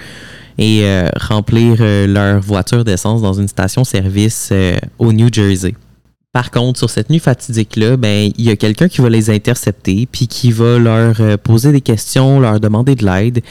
et 0.57 0.83
euh, 0.83 1.07
remplir 1.15 1.77
euh, 1.79 2.07
leur 2.07 2.41
voiture 2.41 2.83
d'essence 2.83 3.21
dans 3.21 3.33
une 3.33 3.47
station-service 3.47 4.49
euh, 4.51 4.75
au 4.97 5.13
New 5.13 5.29
Jersey. 5.31 5.75
Par 6.37 6.51
contre, 6.51 6.77
sur 6.77 6.91
cette 6.91 7.09
nuit 7.09 7.17
fatidique-là, 7.17 7.97
ben, 7.97 8.31
il 8.37 8.45
y 8.45 8.51
a 8.51 8.55
quelqu'un 8.55 8.87
qui 8.87 9.01
va 9.01 9.09
les 9.09 9.31
intercepter, 9.31 10.07
puis 10.11 10.27
qui 10.27 10.51
va 10.51 10.77
leur 10.77 11.19
euh, 11.19 11.35
poser 11.35 11.71
des 11.71 11.81
questions, 11.81 12.39
leur 12.39 12.59
demander 12.59 12.93
de 12.93 13.03
l'aide. 13.03 13.41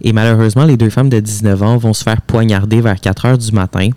Et 0.00 0.14
malheureusement, 0.14 0.64
les 0.64 0.78
deux 0.78 0.88
femmes 0.88 1.10
de 1.10 1.20
19 1.20 1.62
ans 1.62 1.76
vont 1.76 1.92
se 1.92 2.02
faire 2.02 2.22
poignarder 2.22 2.80
vers 2.80 2.98
4 2.98 3.26
heures 3.26 3.36
du 3.36 3.52
matin. 3.52 3.90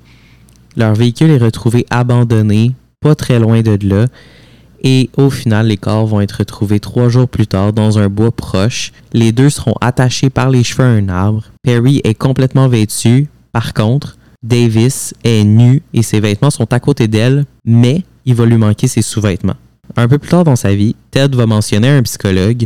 Leur 0.76 0.94
véhicule 0.94 1.30
est 1.30 1.38
retrouvé 1.38 1.86
abandonné, 1.90 2.74
pas 3.00 3.16
très 3.16 3.40
loin 3.40 3.62
de 3.62 3.80
là. 3.88 4.08
Et 4.84 5.10
au 5.16 5.30
final, 5.30 5.68
les 5.68 5.78
corps 5.78 6.06
vont 6.06 6.20
être 6.20 6.40
retrouvés 6.40 6.82
trois 6.82 7.08
jours 7.08 7.30
plus 7.30 7.48
tard 7.48 7.72
dans 7.72 7.98
un 7.98 8.10
bois 8.10 8.34
proche. 8.34 8.92
Les 9.14 9.32
deux 9.32 9.52
seront 9.52 9.76
attachés 9.80 10.30
par 10.30 10.50
les 10.50 10.66
cheveux 10.66 10.84
à 10.84 10.88
un 10.88 11.08
arbre. 11.08 11.46
Perry 11.64 12.02
est 12.04 12.14
complètement 12.14 12.68
vêtu. 12.68 13.30
Par 13.54 13.74
contre, 13.74 14.18
Davis 14.44 15.14
est 15.24 15.46
nu 15.46 15.82
et 15.94 16.04
ses 16.04 16.20
vêtements 16.20 16.52
sont 16.52 16.74
à 16.74 16.82
côté 16.82 17.08
d'elle, 17.08 17.46
mais 17.64 18.04
il 18.26 18.36
va 18.36 18.46
lui 18.46 18.58
manquer 18.58 18.88
ses 18.88 19.02
sous-vêtements. 19.02 19.56
Un 19.96 20.08
peu 20.08 20.18
plus 20.18 20.30
tard 20.30 20.44
dans 20.44 20.56
sa 20.56 20.74
vie, 20.74 20.96
Ted 21.12 21.36
va 21.36 21.46
mentionner 21.46 21.90
à 21.90 21.96
un 21.96 22.04
psychologue 22.04 22.66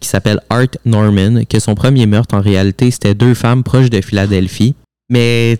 qui 0.00 0.08
s'appelle 0.08 0.40
Art 0.50 0.68
Norman 0.84 1.44
que 1.48 1.58
son 1.58 1.74
premier 1.74 2.06
meurtre, 2.06 2.34
en 2.34 2.40
réalité, 2.40 2.90
c'était 2.90 3.14
deux 3.14 3.34
femmes 3.34 3.62
proches 3.62 3.90
de 3.90 4.00
Philadelphie. 4.00 4.74
Mais 5.10 5.58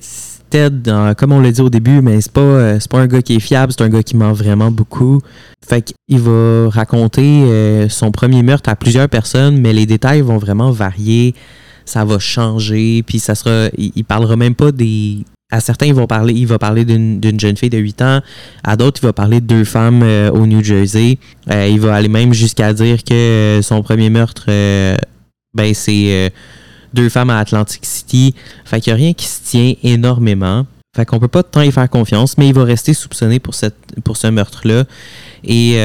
Ted, 0.50 0.90
comme 1.16 1.33
on 1.33 1.40
l'a 1.40 1.50
dit 1.50 1.61
au 1.61 1.71
début, 1.71 2.00
mais 2.00 2.21
c'est 2.21 2.33
pas, 2.33 2.40
euh, 2.40 2.78
pas 2.88 3.00
un 3.00 3.07
gars 3.07 3.23
qui 3.23 3.35
est 3.35 3.40
fiable, 3.40 3.73
c'est 3.73 3.83
un 3.83 3.88
gars 3.88 4.02
qui 4.02 4.16
ment 4.16 4.33
vraiment 4.33 4.71
beaucoup. 4.71 5.21
Fait 5.66 5.83
qu'il 5.83 6.21
va 6.21 6.69
raconter 6.69 7.43
euh, 7.45 7.88
son 7.88 8.11
premier 8.11 8.43
meurtre 8.43 8.69
à 8.69 8.76
plusieurs 8.76 9.09
personnes, 9.09 9.59
mais 9.59 9.73
les 9.73 9.87
détails 9.87 10.21
vont 10.21 10.38
vraiment 10.38 10.71
varier. 10.71 11.35
Ça 11.87 12.04
va 12.04 12.19
changer, 12.19 13.02
puis 13.02 13.19
ça 13.19 13.35
sera. 13.35 13.69
Il, 13.76 13.93
il 13.97 14.04
parlera 14.04 14.37
même 14.37 14.54
pas 14.54 14.73
des, 14.73 15.25
à 15.54 15.61
certains, 15.61 15.87
il 15.87 15.94
va 15.94 16.58
parler, 16.58 16.84
d'une 16.84 17.40
jeune 17.40 17.56
fille 17.56 17.70
de 17.70 17.78
8 17.78 18.02
ans. 18.02 18.20
À 18.64 18.76
d'autres, 18.76 19.00
il 19.02 19.06
va 19.06 19.12
parler 19.12 19.40
de 19.40 19.46
deux 19.46 19.64
femmes 19.64 20.02
euh, 20.02 20.30
au 20.32 20.46
New 20.46 20.64
Jersey. 20.64 21.18
Euh, 21.49 21.68
il 21.70 21.78
va 21.78 21.94
aller 21.94 22.08
même 22.08 22.34
jusqu'à 22.34 22.73
dire 22.73 23.04
que 23.04 23.14
euh, 23.14 23.62
son 23.62 23.80
premier 23.82 24.11
meurtre, 24.11 24.46
ben, 25.54 25.73
c'est 25.73 26.32
deux 26.92 27.08
femmes 27.08 27.30
à 27.30 27.38
Atlantic 27.38 27.87
City. 27.87 28.34
Fait 28.64 28.80
qu'il 28.80 28.92
n'y 28.92 29.00
a 29.00 29.04
rien 29.04 29.12
qui 29.12 29.26
se 29.26 29.42
tient 29.44 29.75
énormément. 29.84 30.66
Fait 30.96 31.06
qu'on 31.06 31.20
peut 31.20 31.28
pas 31.28 31.44
tant 31.44 31.62
y 31.62 31.70
faire 31.70 31.88
confiance, 31.88 32.37
mais 32.37 32.49
il 32.49 32.54
va 32.54 32.64
rester 32.64 32.92
soupçonné 32.92 33.38
pour 33.38 33.54
ce 33.54 34.26
meurtre-là. 34.26 34.84
Et 35.44 35.76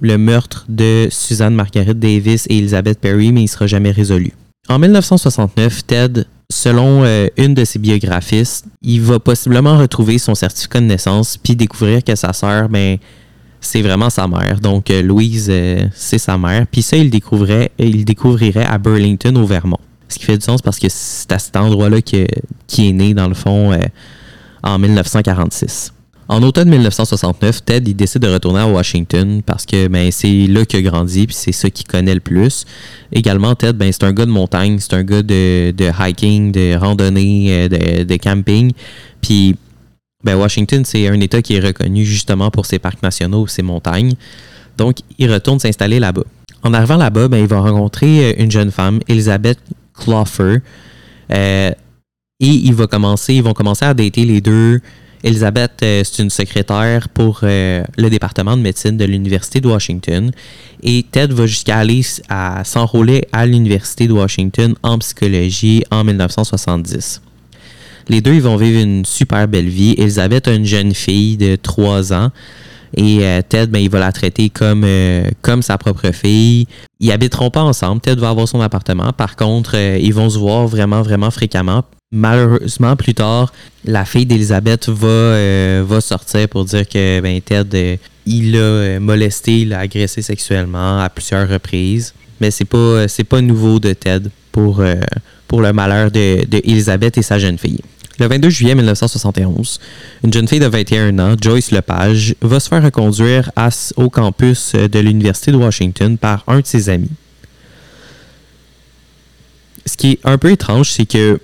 le 0.00 0.16
meurtre 0.16 0.64
de 0.70 1.08
Suzanne 1.10 1.54
Margaret 1.54 1.94
Davis 1.94 2.46
et 2.48 2.56
Elizabeth 2.56 2.98
Perry, 2.98 3.32
mais 3.32 3.42
il 3.42 3.48
sera 3.48 3.66
jamais 3.66 3.90
résolu. 3.90 4.32
En 4.70 4.78
1969, 4.78 5.84
Ted 5.84 6.24
selon 6.48 7.02
euh, 7.02 7.26
une 7.36 7.54
de 7.54 7.64
ses 7.64 7.80
biographistes, 7.80 8.66
il 8.82 9.00
va 9.00 9.18
possiblement 9.18 9.76
retrouver 9.76 10.18
son 10.18 10.36
certificat 10.36 10.78
de 10.78 10.84
naissance 10.84 11.36
puis 11.36 11.56
découvrir 11.56 12.04
que 12.04 12.14
sa 12.14 12.32
sœur, 12.32 12.68
ben, 12.68 12.96
c'est 13.60 13.82
vraiment 13.82 14.10
sa 14.10 14.28
mère. 14.28 14.60
Donc, 14.60 14.88
euh, 14.92 15.02
Louise, 15.02 15.48
euh, 15.50 15.88
c'est 15.92 16.18
sa 16.18 16.38
mère. 16.38 16.68
Puis 16.70 16.82
ça, 16.82 16.96
il, 16.96 17.10
découvrirait, 17.10 17.72
il 17.78 18.04
découvrirait 18.04 18.64
à 18.64 18.78
Burlington, 18.78 19.36
au 19.38 19.44
Vermont. 19.44 19.80
Ce 20.08 20.20
qui 20.20 20.24
fait 20.24 20.38
du 20.38 20.44
sens 20.44 20.62
parce 20.62 20.78
que 20.78 20.86
c'est 20.88 21.32
à 21.32 21.40
cet 21.40 21.56
endroit-là 21.56 22.00
qu'il 22.00 22.28
qui 22.68 22.90
est 22.90 22.92
né, 22.92 23.12
dans 23.12 23.26
le 23.26 23.34
fond, 23.34 23.76
en 24.62 24.78
1946. 24.78 25.92
En 26.30 26.44
automne 26.44 26.68
1969, 26.68 27.64
Ted 27.64 27.92
décide 27.92 28.22
de 28.22 28.28
retourner 28.28 28.60
à 28.60 28.66
Washington 28.68 29.42
parce 29.44 29.66
que 29.66 29.88
ben, 29.88 30.12
c'est 30.12 30.46
là 30.46 30.64
qu'il 30.64 30.78
a 30.78 30.88
grandi 30.88 31.26
puis 31.26 31.34
c'est 31.34 31.50
ça 31.50 31.68
qu'il 31.70 31.88
connaît 31.88 32.14
le 32.14 32.20
plus. 32.20 32.66
Également, 33.10 33.56
Ted, 33.56 33.72
ben, 33.72 33.90
c'est 33.90 34.04
un 34.04 34.12
gars 34.12 34.26
de 34.26 34.30
montagne, 34.30 34.78
c'est 34.78 34.94
un 34.94 35.02
gars 35.02 35.24
de, 35.24 35.74
hiking, 35.98 36.52
de 36.52 36.76
randonnée, 36.76 37.68
de, 37.68 38.04
de 38.04 38.16
camping. 38.16 38.70
Puis 39.20 39.56
ben, 40.22 40.36
Washington, 40.36 40.84
c'est 40.84 41.08
un 41.08 41.18
État 41.18 41.42
qui 41.42 41.56
est 41.56 41.60
reconnu 41.60 42.04
justement 42.04 42.52
pour 42.52 42.64
ses 42.64 42.78
parcs 42.78 43.02
nationaux, 43.02 43.48
ses 43.48 43.62
montagnes. 43.62 44.12
Donc, 44.78 44.98
il 45.18 45.32
retourne 45.32 45.58
s'installer 45.58 45.98
là-bas. 45.98 46.24
En 46.62 46.72
arrivant 46.72 46.96
là-bas, 46.96 47.26
ben, 47.26 47.38
il 47.38 47.48
va 47.48 47.58
rencontrer 47.58 48.30
euh, 48.30 48.32
une 48.38 48.52
jeune 48.52 48.70
femme, 48.70 49.00
Elizabeth 49.08 49.58
Cloffer. 49.94 50.58
Euh, 51.32 51.72
et 52.38 52.46
il 52.46 52.72
va 52.72 52.86
commencer, 52.86 53.34
ils 53.34 53.42
vont 53.42 53.52
commencer 53.52 53.84
à 53.84 53.94
dater 53.94 54.24
les 54.24 54.40
deux. 54.40 54.80
Elizabeth, 55.22 55.82
euh, 55.82 56.02
c'est 56.04 56.22
une 56.22 56.30
secrétaire 56.30 57.08
pour 57.10 57.40
le 57.42 58.08
département 58.08 58.56
de 58.56 58.62
médecine 58.62 58.96
de 58.96 59.04
l'Université 59.04 59.60
de 59.60 59.68
Washington. 59.68 60.30
Et 60.82 61.04
Ted 61.10 61.34
va 61.34 61.46
jusqu'à 61.46 61.78
aller 61.78 62.02
s'enrôler 62.64 63.26
à 63.32 63.46
l'Université 63.46 64.06
de 64.08 64.12
Washington 64.12 64.74
en 64.82 64.98
psychologie 64.98 65.84
en 65.90 66.04
1970. 66.04 67.20
Les 68.08 68.20
deux, 68.20 68.34
ils 68.34 68.42
vont 68.42 68.56
vivre 68.56 68.80
une 68.80 69.04
super 69.04 69.46
belle 69.46 69.68
vie. 69.68 69.94
Elisabeth 69.98 70.48
a 70.48 70.52
une 70.52 70.64
jeune 70.64 70.94
fille 70.94 71.36
de 71.36 71.56
3 71.56 72.12
ans. 72.12 72.30
Et 72.96 73.18
euh, 73.22 73.40
Ted, 73.46 73.66
ben, 73.70 73.78
il 73.78 73.90
va 73.90 74.00
la 74.00 74.12
traiter 74.12 74.50
comme, 74.50 74.82
euh, 74.84 75.24
comme 75.42 75.62
sa 75.62 75.78
propre 75.78 76.10
fille. 76.12 76.66
Ils 76.98 77.12
habiteront 77.12 77.50
pas 77.50 77.62
ensemble. 77.62 78.00
Ted 78.00 78.20
va 78.20 78.30
avoir 78.30 78.48
son 78.48 78.60
appartement. 78.60 79.12
Par 79.12 79.36
contre, 79.36 79.76
euh, 79.76 79.98
ils 80.00 80.14
vont 80.14 80.28
se 80.28 80.38
voir 80.38 80.66
vraiment, 80.66 81.02
vraiment 81.02 81.30
fréquemment. 81.30 81.84
Malheureusement, 82.12 82.96
plus 82.96 83.14
tard, 83.14 83.52
la 83.84 84.04
fille 84.04 84.26
d'Elisabeth 84.26 84.88
va, 84.88 85.82
va 85.84 86.00
sortir 86.00 86.48
pour 86.48 86.64
dire 86.64 86.88
que 86.88 87.20
ben, 87.20 87.40
Ted, 87.40 88.00
il 88.26 88.52
l'a 88.52 88.98
molesté, 88.98 89.60
il 89.60 89.68
l'a 89.68 89.80
agressé 89.80 90.20
sexuellement 90.20 91.00
à 91.00 91.08
plusieurs 91.08 91.48
reprises. 91.48 92.12
Mais 92.40 92.50
c'est 92.50 92.64
pas, 92.64 93.06
pas 93.28 93.40
nouveau 93.40 93.78
de 93.78 93.92
Ted 93.92 94.28
pour, 94.50 94.82
pour 95.46 95.60
le 95.60 95.72
malheur 95.72 96.10
de, 96.10 96.44
de 96.46 96.60
et 96.64 97.22
sa 97.22 97.38
jeune 97.38 97.58
fille. 97.58 97.80
Le 98.20 98.28
22 98.28 98.50
juillet 98.50 98.74
1971, 98.74 99.80
une 100.24 100.30
jeune 100.30 100.46
fille 100.46 100.60
de 100.60 100.66
21 100.66 101.18
ans, 101.20 101.36
Joyce 101.40 101.70
Lepage, 101.70 102.34
va 102.42 102.60
se 102.60 102.68
faire 102.68 102.82
reconduire 102.82 103.50
au 103.96 104.10
campus 104.10 104.74
de 104.74 104.98
l'Université 104.98 105.52
de 105.52 105.56
Washington 105.56 106.18
par 106.18 106.44
un 106.46 106.60
de 106.60 106.66
ses 106.66 106.90
amis. 106.90 107.08
Ce 109.86 109.96
qui 109.96 110.10
est 110.12 110.18
un 110.24 110.36
peu 110.36 110.50
étrange, 110.50 110.90
c'est 110.90 111.06
que 111.06 111.40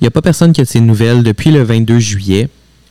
il 0.00 0.04
n'y 0.04 0.08
a 0.08 0.10
pas 0.10 0.22
personne 0.22 0.54
qui 0.54 0.62
a 0.62 0.64
de 0.64 0.68
ses 0.68 0.80
nouvelles 0.80 1.22
depuis 1.22 1.50
le 1.50 1.62
22 1.62 1.98
juillet 1.98 2.48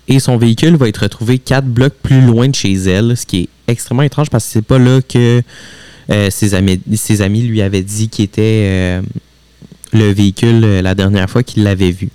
et 0.08 0.20
son 0.20 0.38
véhicule 0.38 0.76
va 0.76 0.88
être 0.88 1.02
retrouvé 1.02 1.40
quatre 1.40 1.66
blocs 1.66 1.96
plus 2.04 2.22
loin 2.22 2.48
de 2.48 2.56
chez 2.56 2.74
elle, 2.74 3.18
ce 3.18 3.26
qui 3.26 3.40
est 3.40 3.50
extrêmement 3.68 4.04
étrange 4.04 4.30
parce 4.30 4.46
que 4.46 4.52
c'est 4.52 4.62
pas 4.62 4.78
là 4.78 5.02
que 5.02 5.42
euh, 6.12 6.30
ses, 6.30 6.54
amis, 6.54 7.42
lui 7.42 7.64
avaient 7.64 7.82
dit 7.82 8.10
qu'il 8.10 8.26
était 8.26 8.42
euh, 8.68 9.02
le 9.92 10.14
véhicule 10.14 10.64
euh, 10.64 10.82
la 10.84 10.94
dernière 10.94 11.28
fois 11.28 11.42
qu'il 11.42 11.64
l'avait 11.64 11.92
vu. 11.92 12.10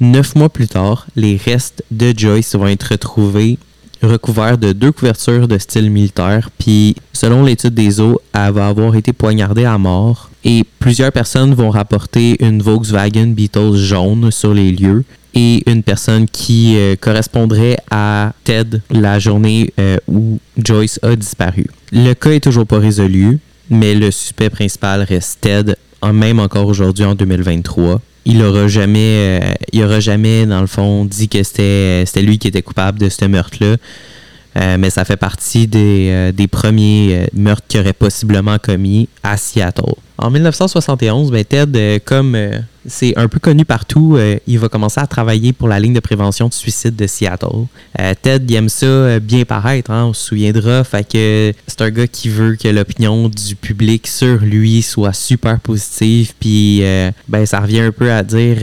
Neuf 0.00 0.34
mois 0.34 0.48
plus 0.48 0.68
tard, 0.68 1.06
les 1.14 1.36
restes 1.36 1.84
de 1.90 2.14
Joyce 2.16 2.54
vont 2.54 2.68
être 2.68 2.84
retrouvés 2.90 3.58
recouverts 4.02 4.56
de 4.56 4.72
deux 4.72 4.92
couvertures 4.92 5.46
de 5.46 5.58
style 5.58 5.90
militaire, 5.90 6.50
puis 6.58 6.96
selon 7.12 7.44
l'étude 7.44 7.74
des 7.74 8.00
eaux, 8.00 8.20
elle 8.32 8.52
va 8.52 8.68
avoir 8.68 8.94
été 8.94 9.12
poignardée 9.12 9.64
à 9.64 9.76
mort. 9.76 10.30
Et 10.42 10.64
plusieurs 10.78 11.12
personnes 11.12 11.52
vont 11.52 11.68
rapporter 11.68 12.42
une 12.42 12.62
Volkswagen 12.62 13.26
Beetle 13.26 13.76
jaune 13.76 14.30
sur 14.30 14.54
les 14.54 14.72
lieux 14.72 15.04
et 15.34 15.62
une 15.70 15.82
personne 15.82 16.26
qui 16.26 16.76
euh, 16.76 16.96
correspondrait 16.96 17.76
à 17.90 18.32
Ted 18.44 18.80
la 18.90 19.18
journée 19.18 19.72
euh, 19.78 19.98
où 20.08 20.38
Joyce 20.56 20.98
a 21.02 21.14
disparu. 21.14 21.66
Le 21.92 22.14
cas 22.14 22.30
est 22.30 22.40
toujours 22.40 22.66
pas 22.66 22.78
résolu, 22.78 23.38
mais 23.68 23.94
le 23.94 24.10
suspect 24.10 24.48
principal 24.48 25.02
reste 25.02 25.42
Ted, 25.42 25.74
même 26.10 26.40
encore 26.40 26.66
aujourd'hui 26.66 27.04
en 27.04 27.14
2023 27.14 28.00
il 28.24 28.42
aura 28.42 28.68
jamais, 28.68 29.40
euh, 29.42 29.52
il 29.72 29.82
aura 29.84 30.00
jamais, 30.00 30.46
dans 30.46 30.60
le 30.60 30.66
fond, 30.66 31.04
dit 31.04 31.28
que 31.28 31.42
c'était, 31.42 32.22
lui 32.22 32.38
qui 32.38 32.48
était 32.48 32.62
coupable 32.62 32.98
de 32.98 33.08
ce 33.08 33.24
meurtre-là. 33.24 33.76
Euh, 34.56 34.76
mais 34.78 34.90
ça 34.90 35.04
fait 35.04 35.16
partie 35.16 35.68
des, 35.68 36.08
euh, 36.10 36.32
des 36.32 36.48
premiers 36.48 37.28
meurtres 37.32 37.66
qu'il 37.68 37.80
aurait 37.80 37.92
possiblement 37.92 38.58
commis 38.58 39.08
à 39.22 39.36
Seattle. 39.36 39.94
En 40.18 40.30
1971, 40.30 41.30
ben 41.30 41.44
Ted, 41.44 42.00
comme 42.04 42.36
c'est 42.86 43.16
un 43.18 43.28
peu 43.28 43.38
connu 43.38 43.64
partout. 43.64 44.16
Euh, 44.16 44.38
il 44.46 44.58
va 44.58 44.68
commencer 44.68 45.00
à 45.00 45.06
travailler 45.06 45.52
pour 45.52 45.68
la 45.68 45.78
ligne 45.78 45.92
de 45.92 46.00
prévention 46.00 46.48
de 46.48 46.54
suicide 46.54 46.96
de 46.96 47.06
Seattle. 47.06 47.66
Euh, 47.98 48.14
Ted, 48.20 48.44
il 48.48 48.54
aime 48.54 48.68
ça 48.68 48.86
euh, 48.86 49.20
bien 49.20 49.44
paraître, 49.44 49.90
hein, 49.90 50.06
on 50.06 50.12
se 50.12 50.28
souviendra. 50.28 50.82
Que 51.10 51.52
c'est 51.66 51.80
un 51.82 51.90
gars 51.90 52.06
qui 52.06 52.28
veut 52.28 52.56
que 52.56 52.68
l'opinion 52.68 53.28
du 53.28 53.56
public 53.56 54.06
sur 54.06 54.38
lui 54.38 54.82
soit 54.82 55.12
super 55.12 55.58
positive. 55.60 56.32
Puis, 56.38 56.82
ben, 57.28 57.46
ça 57.46 57.60
revient 57.60 57.80
un 57.80 57.92
peu 57.92 58.12
à 58.12 58.22
dire 58.22 58.58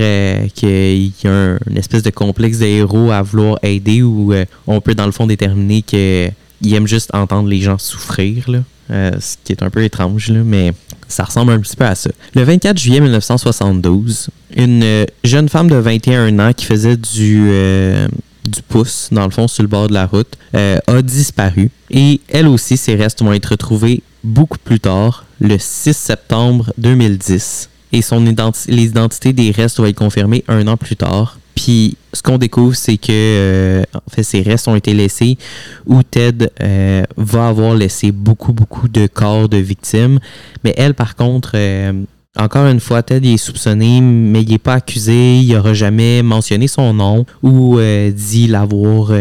qu'il 0.54 1.06
y 1.06 1.28
a 1.28 1.58
une 1.70 1.78
espèce 1.78 2.04
de 2.04 2.10
complexe 2.10 2.60
de 2.60 2.66
héros 2.66 3.12
à 3.12 3.22
vouloir 3.22 3.60
aider 3.64 4.02
où 4.02 4.34
on 4.68 4.82
peut, 4.82 4.96
dans 4.96 5.06
le 5.06 5.12
fond, 5.12 5.26
déterminer 5.26 5.82
qu'il 5.82 6.34
aime 6.74 6.88
juste 6.88 7.14
entendre 7.14 7.50
les 7.50 7.60
gens 7.60 7.78
souffrir. 7.78 8.46
Euh, 8.90 9.12
ce 9.20 9.36
qui 9.44 9.52
est 9.52 9.64
un 9.64 9.70
peu 9.70 9.84
étrange, 9.84 10.30
là, 10.30 10.40
mais 10.46 10.72
ça 11.08 11.24
ressemble 11.24 11.52
un 11.52 11.60
petit 11.60 11.76
peu 11.76 11.86
à 11.86 11.96
ça. 11.96 12.10
Le 12.34 12.44
24 12.44 12.78
juillet 12.78 13.00
1972, 13.02 14.30
une 14.56 14.84
euh, 14.84 15.06
jeune 15.24 15.50
femme 15.50 15.70
de 15.70 15.76
21 15.76 16.40
ans 16.40 16.54
qui 16.54 16.66
faisait 16.66 16.96
du, 16.96 17.48
euh, 17.50 18.08
du 18.46 18.62
pouce, 18.62 19.10
dans 19.12 19.26
le 19.26 19.32
fond, 19.32 19.48
sur 19.48 19.64
le 19.64 19.68
bord 19.68 19.88
de 19.90 19.94
la 19.94 20.06
route, 20.06 20.38
a 20.54 21.02
disparu. 21.02 21.70
Et 21.92 22.22
elle 22.30 22.48
aussi, 22.48 22.78
ses 22.78 22.96
restes 22.96 23.22
vont 23.22 23.34
être 23.34 23.48
retrouvés 23.48 24.02
beaucoup 24.24 24.58
plus 24.58 24.80
tard, 24.80 25.26
le 25.40 25.58
6 25.58 25.94
septembre 25.94 26.72
2010. 26.78 27.70
Et 27.94 28.02
son 28.02 28.24
les 28.24 28.84
identités 28.84 29.34
des 29.34 29.52
restes 29.52 29.78
vont 29.78 29.86
être 29.86 29.98
confirmées 29.98 30.44
un 30.48 30.68
an 30.68 30.78
plus 30.78 30.96
tard. 30.96 31.40
Puis 31.56 31.96
ce 32.18 32.24
qu'on 32.24 32.38
découvre, 32.38 32.76
c'est 32.76 32.98
que 32.98 33.12
euh, 33.12 33.84
ces 34.22 34.42
restes 34.42 34.68
ont 34.68 34.76
été 34.76 34.94
laissés 34.94 35.38
où 35.86 36.02
Ted 36.02 36.50
euh, 36.62 37.04
va 37.16 37.50
avoir 37.50 37.76
laissé 37.76 38.12
beaucoup, 38.12 38.54
beaucoup 38.54 38.88
de 38.88 39.06
corps 39.08 39.48
de 39.48 39.58
victimes. 39.58 40.20
Mais 40.64 40.74
elle, 40.78 40.96
par 40.96 41.16
contre, 41.16 41.52
euh, 41.54 41.94
encore 42.36 42.66
une 42.66 42.80
fois, 42.80 43.04
Ted 43.04 43.32
est 43.32 43.38
soupçonné, 43.38 44.02
mais 44.02 44.42
il 44.42 44.50
n'est 44.50 44.58
pas 44.58 44.76
accusé. 44.76 45.40
Il 45.40 45.54
n'aura 45.54 45.76
jamais 45.76 46.24
mentionné 46.24 46.68
son 46.68 46.94
nom 46.94 47.26
ou 47.44 47.80
dit 48.12 48.48
l'avoir 48.48 49.12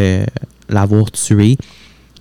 tué. 1.13 1.59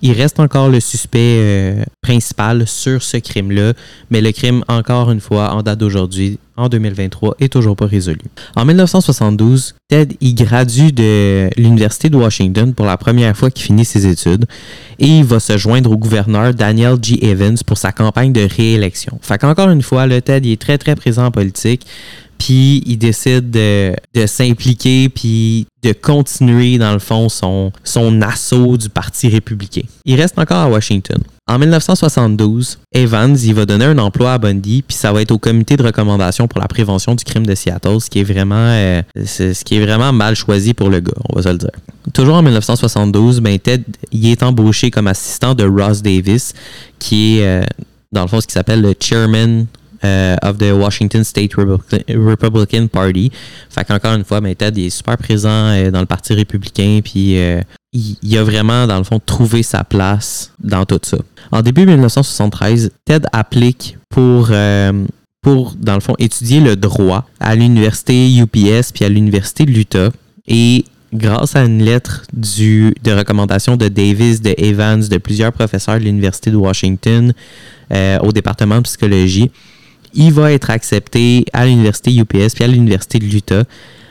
Il 0.06 0.12
reste 0.12 0.38
encore 0.38 0.68
le 0.68 0.78
suspect 0.78 1.84
principal 2.00 2.68
sur 2.68 3.02
ce 3.02 3.16
crime-là, 3.16 3.72
mais 4.08 4.20
le 4.20 4.30
crime, 4.30 4.62
encore 4.68 5.10
une 5.10 5.18
fois, 5.18 5.52
en 5.52 5.64
date 5.64 5.80
d'aujourd'hui, 5.80 6.38
en 6.56 6.68
2023 6.68 7.34
est 7.40 7.52
toujours 7.52 7.74
pas 7.74 7.86
résolu. 7.86 8.20
En 8.54 8.64
1972, 8.64 9.74
Ted 9.88 10.16
y 10.20 10.34
gradue 10.34 10.92
de 10.92 11.50
l'Université 11.56 12.08
de 12.08 12.16
Washington 12.16 12.72
pour 12.72 12.86
la 12.86 12.96
première 12.96 13.36
fois 13.36 13.50
qu'il 13.50 13.64
finit 13.64 13.84
ses 13.84 14.06
études 14.06 14.46
et 15.00 15.08
il 15.08 15.24
va 15.24 15.40
se 15.40 15.58
joindre 15.58 15.90
au 15.90 15.96
gouverneur 15.96 16.54
Daniel 16.54 16.98
G. 17.02 17.26
Evans 17.26 17.58
pour 17.66 17.76
sa 17.76 17.90
campagne 17.90 18.32
de 18.32 18.46
réélection. 18.48 19.18
Fait 19.22 19.38
qu'encore 19.38 19.70
une 19.70 19.82
fois, 19.82 20.06
le 20.06 20.22
Ted 20.22 20.52
est 20.52 20.60
très 20.60 20.78
très 20.78 20.94
présent 20.94 21.26
en 21.26 21.30
politique 21.32 21.84
puis 22.38 22.82
il 22.86 22.98
décide 22.98 23.50
de, 23.50 23.94
s'impliquer 24.26 25.08
puis 25.08 25.66
de 25.82 25.92
continuer 25.92 26.78
dans 26.78 26.92
le 26.92 26.98
fond 26.98 27.28
son, 27.28 27.72
son 27.84 28.20
assaut 28.22 28.76
du 28.76 28.88
Parti 28.88 29.28
républicain. 29.28 29.82
Il 30.04 30.20
reste 30.20 30.38
encore 30.38 30.58
à 30.58 30.68
Washington. 30.68 31.18
En 31.48 31.60
1972, 31.60 32.78
Evans 32.92 33.36
il 33.40 33.54
va 33.54 33.66
donner 33.66 33.84
un 33.84 33.98
emploi 33.98 34.32
à 34.32 34.38
Bundy, 34.38 34.82
puis 34.82 34.96
ça 34.96 35.12
va 35.12 35.22
être 35.22 35.30
au 35.30 35.38
comité 35.38 35.76
de 35.76 35.84
recommandation 35.84 36.48
pour 36.48 36.60
la 36.60 36.66
prévention 36.66 37.14
du 37.14 37.22
crime 37.22 37.46
de 37.46 37.54
Seattle, 37.54 38.00
ce 38.00 38.10
qui 38.10 38.18
est 38.18 38.24
vraiment, 38.24 38.56
euh, 38.56 39.02
ce 39.24 39.62
qui 39.62 39.76
est 39.76 39.80
vraiment 39.80 40.12
mal 40.12 40.34
choisi 40.34 40.74
pour 40.74 40.90
le 40.90 40.98
gars, 40.98 41.12
on 41.28 41.36
va 41.36 41.42
se 41.42 41.48
le 41.50 41.58
dire. 41.58 41.70
Toujours 42.12 42.34
en 42.34 42.42
1972, 42.42 43.40
ben 43.40 43.58
Ted 43.60 43.84
il 44.10 44.28
est 44.28 44.42
embauché 44.42 44.90
comme 44.90 45.06
assistant 45.06 45.54
de 45.54 45.64
Ross 45.64 46.02
Davis, 46.02 46.52
qui 46.98 47.38
est 47.38 47.46
euh, 47.46 47.62
dans 48.10 48.22
le 48.22 48.28
fond 48.28 48.40
ce 48.40 48.46
qui 48.48 48.54
s'appelle 48.54 48.80
le 48.80 48.94
chairman 48.98 49.66
euh, 50.04 50.36
of 50.42 50.58
the 50.58 50.72
Washington 50.72 51.24
State 51.24 51.54
Republican 51.54 52.86
Party. 52.88 53.30
Fait 53.70 53.84
qu'encore 53.84 54.14
une 54.14 54.24
fois, 54.24 54.40
ben, 54.40 54.54
Ted 54.54 54.84
est 54.84 54.90
super 54.90 55.16
présent 55.16 55.90
dans 55.90 56.00
le 56.00 56.06
Parti 56.06 56.34
républicain, 56.34 57.00
puis 57.02 57.36
il, 58.22 58.38
a 58.38 58.44
vraiment, 58.44 58.86
dans 58.86 58.98
le 58.98 59.04
fond, 59.04 59.20
trouvé 59.24 59.62
sa 59.62 59.84
place 59.84 60.52
dans 60.62 60.84
tout 60.84 61.00
ça. 61.02 61.18
En 61.52 61.62
début 61.62 61.86
1973, 61.86 62.90
Ted 63.04 63.26
applique 63.32 63.98
pour, 64.08 64.48
euh, 64.50 65.04
pour, 65.42 65.74
dans 65.78 65.94
le 65.94 66.00
fond, 66.00 66.14
étudier 66.18 66.60
le 66.60 66.76
droit 66.76 67.26
à 67.40 67.54
l'université 67.54 68.28
UPS 68.36 68.92
puis 68.92 69.04
à 69.04 69.08
l'université 69.08 69.64
de 69.64 69.70
l'Utah. 69.70 70.10
Et 70.46 70.84
grâce 71.12 71.56
à 71.56 71.64
une 71.64 71.82
lettre 71.82 72.24
de 72.32 73.12
recommandation 73.12 73.76
de 73.76 73.88
Davis, 73.88 74.40
de 74.40 74.54
Evans, 74.58 75.00
de 75.00 75.18
plusieurs 75.18 75.52
professeurs 75.52 75.98
de 75.98 76.04
l'université 76.04 76.50
de 76.50 76.56
Washington 76.56 77.32
euh, 77.92 78.18
au 78.20 78.32
département 78.32 78.76
de 78.76 78.82
psychologie, 78.82 79.50
il 80.14 80.32
va 80.32 80.52
être 80.52 80.70
accepté 80.70 81.44
à 81.52 81.66
l'université 81.66 82.14
UPS 82.14 82.54
puis 82.54 82.64
à 82.64 82.68
l'université 82.68 83.18
de 83.18 83.24
l'Utah 83.24 83.64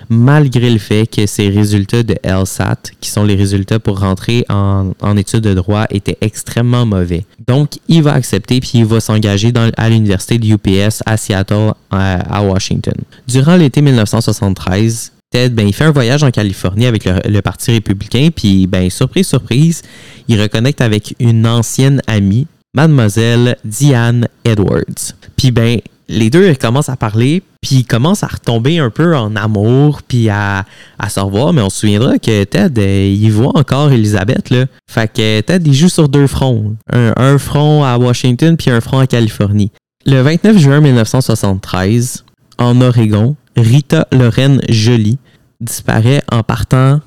malgré 0.09 0.69
le 0.69 0.77
fait 0.77 1.07
que 1.07 1.25
ses 1.25 1.49
résultats 1.49 2.03
de 2.03 2.15
LSAT, 2.23 2.77
qui 2.99 3.09
sont 3.09 3.23
les 3.23 3.35
résultats 3.35 3.79
pour 3.79 3.99
rentrer 3.99 4.45
en, 4.49 4.93
études 5.17 5.41
de 5.41 5.53
droit, 5.53 5.85
étaient 5.89 6.17
extrêmement 6.21 6.85
mauvais. 6.85 7.25
Donc, 7.47 7.79
il 7.87 8.03
va 8.03 8.13
accepter 8.13 8.59
puis 8.59 8.71
il 8.75 8.85
va 8.85 8.99
s'engager 8.99 9.51
à 9.77 9.89
l'université 9.89 10.37
de 10.37 10.47
UPS 10.47 11.01
à 11.05 11.17
Seattle, 11.17 11.73
à, 11.91 12.43
Washington. 12.43 12.95
Durant 13.27 13.55
l'été 13.55 13.81
1973, 13.81 15.11
Ted, 15.31 15.49
ben, 15.55 15.67
il 15.67 15.73
fait 15.73 15.85
un 15.85 15.91
voyage 15.91 16.23
en 16.23 16.31
Californie 16.31 16.85
avec 16.85 17.05
le, 17.05 17.19
le 17.27 17.41
Parti 17.41 17.71
républicain, 17.71 18.29
puis, 18.35 18.67
ben, 18.67 18.89
surprise, 18.89 19.27
surprise, 19.27 19.81
il 20.27 20.41
reconnecte 20.41 20.81
avec 20.81 21.15
une 21.19 21.47
ancienne 21.47 22.01
amie, 22.07 22.47
mademoiselle 22.75 23.57
Diane 23.65 24.27
Edwards. 24.43 25.13
Puis, 25.35 25.51
ben, 25.51 25.79
les 26.07 26.29
deux 26.29 26.53
commencent 26.55 26.89
à 26.89 26.95
parler, 26.95 27.41
puis 27.61 27.77
ils 27.77 27.85
commencent 27.85 28.23
à 28.23 28.27
retomber 28.27 28.77
un 28.77 28.89
peu 28.89 29.15
en 29.15 29.35
amour, 29.35 30.01
puis 30.03 30.29
à, 30.29 30.65
à 30.99 31.09
se 31.09 31.19
revoir. 31.19 31.53
Mais 31.53 31.61
on 31.61 31.69
se 31.69 31.79
souviendra 31.79 32.19
que 32.19 32.43
Ted, 32.43 32.81
euh, 32.81 33.07
il 33.07 33.31
voit 33.31 33.57
encore 33.57 33.91
Elisabeth. 33.91 34.49
Là. 34.49 34.65
Fait 34.89 35.11
que 35.11 35.41
Ted, 35.41 35.63
il 35.65 35.73
joue 35.73 35.89
sur 35.89 36.09
deux 36.09 36.27
fronts. 36.27 36.75
Un, 36.91 37.37
front 37.37 37.83
à 37.83 37.97
Washington, 37.97 38.55
puis 38.55 38.69
un 38.69 38.81
front 38.81 38.99
à 38.99 39.07
Californie. 39.07 39.71
Le 40.05 40.21
29 40.21 40.57
juin 40.57 40.81
1973, 40.81 42.23
en 42.59 42.81
Oregon, 42.81 43.35
Rita 43.57 44.07
Lorraine 44.11 44.61
Jolie 44.69 45.17
disparaît 45.59 46.21
en 46.31 46.43
partant 46.43 46.99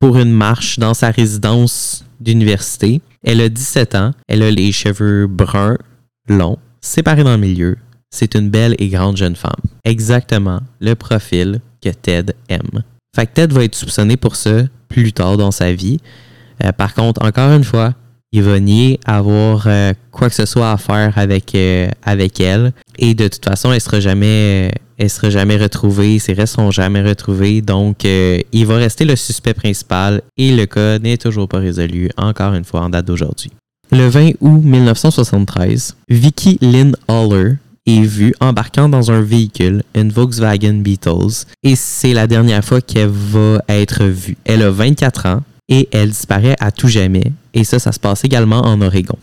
pour 0.00 0.18
une 0.18 0.32
marche 0.32 0.78
dans 0.78 0.94
sa 0.94 1.10
résidence 1.10 2.04
d'université. 2.20 3.00
Elle 3.22 3.40
a 3.40 3.48
17 3.48 3.94
ans, 3.94 4.12
elle 4.28 4.42
a 4.42 4.50
les 4.50 4.72
cheveux 4.72 5.26
bruns, 5.26 5.76
longs, 6.28 6.58
séparés 6.80 7.22
dans 7.22 7.32
le 7.32 7.38
milieu, 7.38 7.76
c'est 8.10 8.34
une 8.34 8.50
belle 8.50 8.74
et 8.78 8.88
grande 8.88 9.16
jeune 9.16 9.36
femme. 9.36 9.52
Exactement 9.84 10.60
le 10.80 10.94
profil 10.94 11.60
que 11.82 11.90
Ted 11.90 12.34
aime. 12.48 12.82
Fait 13.14 13.26
que 13.26 13.32
Ted 13.32 13.54
va 13.54 13.64
être 13.64 13.74
soupçonné 13.74 14.16
pour 14.16 14.36
ça 14.36 14.62
plus 14.88 15.12
tard 15.12 15.36
dans 15.36 15.50
sa 15.50 15.72
vie. 15.72 15.98
Euh, 16.64 16.72
par 16.72 16.94
contre, 16.94 17.22
encore 17.24 17.52
une 17.52 17.64
fois, 17.64 17.94
il 18.32 18.42
va 18.42 18.60
nier 18.60 19.00
avoir 19.04 19.64
euh, 19.66 19.92
quoi 20.10 20.28
que 20.28 20.34
ce 20.34 20.46
soit 20.46 20.70
à 20.70 20.76
faire 20.76 21.16
avec, 21.16 21.54
euh, 21.54 21.88
avec 22.02 22.40
elle. 22.40 22.72
Et 22.98 23.14
de 23.14 23.28
toute 23.28 23.44
façon, 23.44 23.72
elle 23.72 23.80
sera 23.80 24.00
jamais, 24.00 24.70
elle 24.98 25.10
sera 25.10 25.30
jamais 25.30 25.56
retrouvée. 25.56 26.18
Ses 26.18 26.32
restes 26.32 26.54
seront 26.54 26.70
jamais 26.70 27.02
retrouvés. 27.02 27.62
Donc, 27.62 28.04
il 28.04 28.66
va 28.66 28.76
rester 28.76 29.04
le 29.04 29.16
suspect 29.16 29.54
principal 29.54 30.22
et 30.36 30.54
le 30.54 30.66
cas 30.66 30.98
n'est 30.98 31.16
toujours 31.16 31.48
pas 31.48 31.58
résolu, 31.58 32.10
encore 32.16 32.54
une 32.54 32.64
fois, 32.64 32.82
en 32.82 32.90
date 32.90 33.06
d'aujourd'hui. 33.06 33.50
Le 33.92 34.08
20 34.08 34.34
août 34.40 34.60
1973, 34.62 35.96
Vicky 36.08 36.58
Lynn 36.60 36.94
Haller 37.08 37.54
est 37.86 38.02
vue 38.02 38.32
embarquant 38.38 38.88
dans 38.88 39.10
un 39.10 39.20
véhicule, 39.20 39.82
une 39.96 40.10
Volkswagen 40.10 40.74
Beetles, 40.74 41.46
et 41.64 41.74
c'est 41.74 42.12
la 42.12 42.28
dernière 42.28 42.64
fois 42.64 42.80
qu'elle 42.80 43.08
va 43.08 43.60
être 43.68 44.04
vue. 44.04 44.36
Elle 44.44 44.62
a 44.62 44.70
24 44.70 45.26
ans 45.26 45.42
et 45.70 45.88
elle 45.92 46.10
disparaît 46.10 46.56
à 46.60 46.70
tout 46.70 46.88
jamais, 46.88 47.32
et 47.54 47.64
ça, 47.64 47.78
ça 47.78 47.92
se 47.92 48.00
passe 48.00 48.24
également 48.24 48.60
en 48.60 48.82
Oregon. 48.82 49.16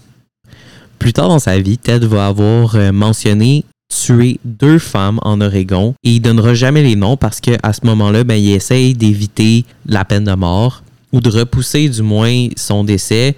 Plus 0.98 1.14
tard 1.14 1.30
dans 1.30 1.40
sa 1.40 1.60
vie, 1.60 1.78
Ted 1.78 2.08
va 2.08 2.28
avoir 2.28 2.76
euh, 2.76 2.92
mentionné 2.92 3.66
tuer 3.90 4.40
deux 4.44 4.80
femmes 4.80 5.20
en 5.22 5.40
Oregon 5.42 5.94
et 6.04 6.16
il 6.16 6.20
donnera 6.20 6.54
jamais 6.54 6.84
les 6.84 6.96
noms 6.96 7.18
parce 7.18 7.40
que 7.40 7.52
à 7.64 7.74
ce 7.74 7.86
moment-là, 7.86 8.24
ben, 8.24 8.36
il 8.36 8.52
essaye 8.52 8.94
d'éviter 8.94 9.64
la 9.86 10.04
peine 10.06 10.26
de 10.26 10.34
mort 10.34 10.84
ou 11.14 11.22
de 11.22 11.30
repousser 11.30 11.88
du 11.88 12.02
moins 12.02 12.48
son 12.58 12.84
décès. 12.84 13.36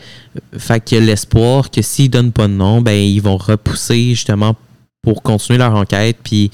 Fait 0.57 0.83
qu'il 0.83 0.97
a 0.99 1.01
l'espoir 1.01 1.69
que 1.69 1.81
s'il 1.81 2.09
donne 2.09 2.31
pas 2.31 2.47
de 2.47 2.53
nom, 2.53 2.81
ben, 2.81 2.93
ils 2.93 3.21
vont 3.21 3.37
repousser 3.37 4.11
justement 4.11 4.55
pour 5.01 5.21
continuer 5.21 5.59
leur 5.59 5.75
enquête 5.75 6.17
puis 6.23 6.51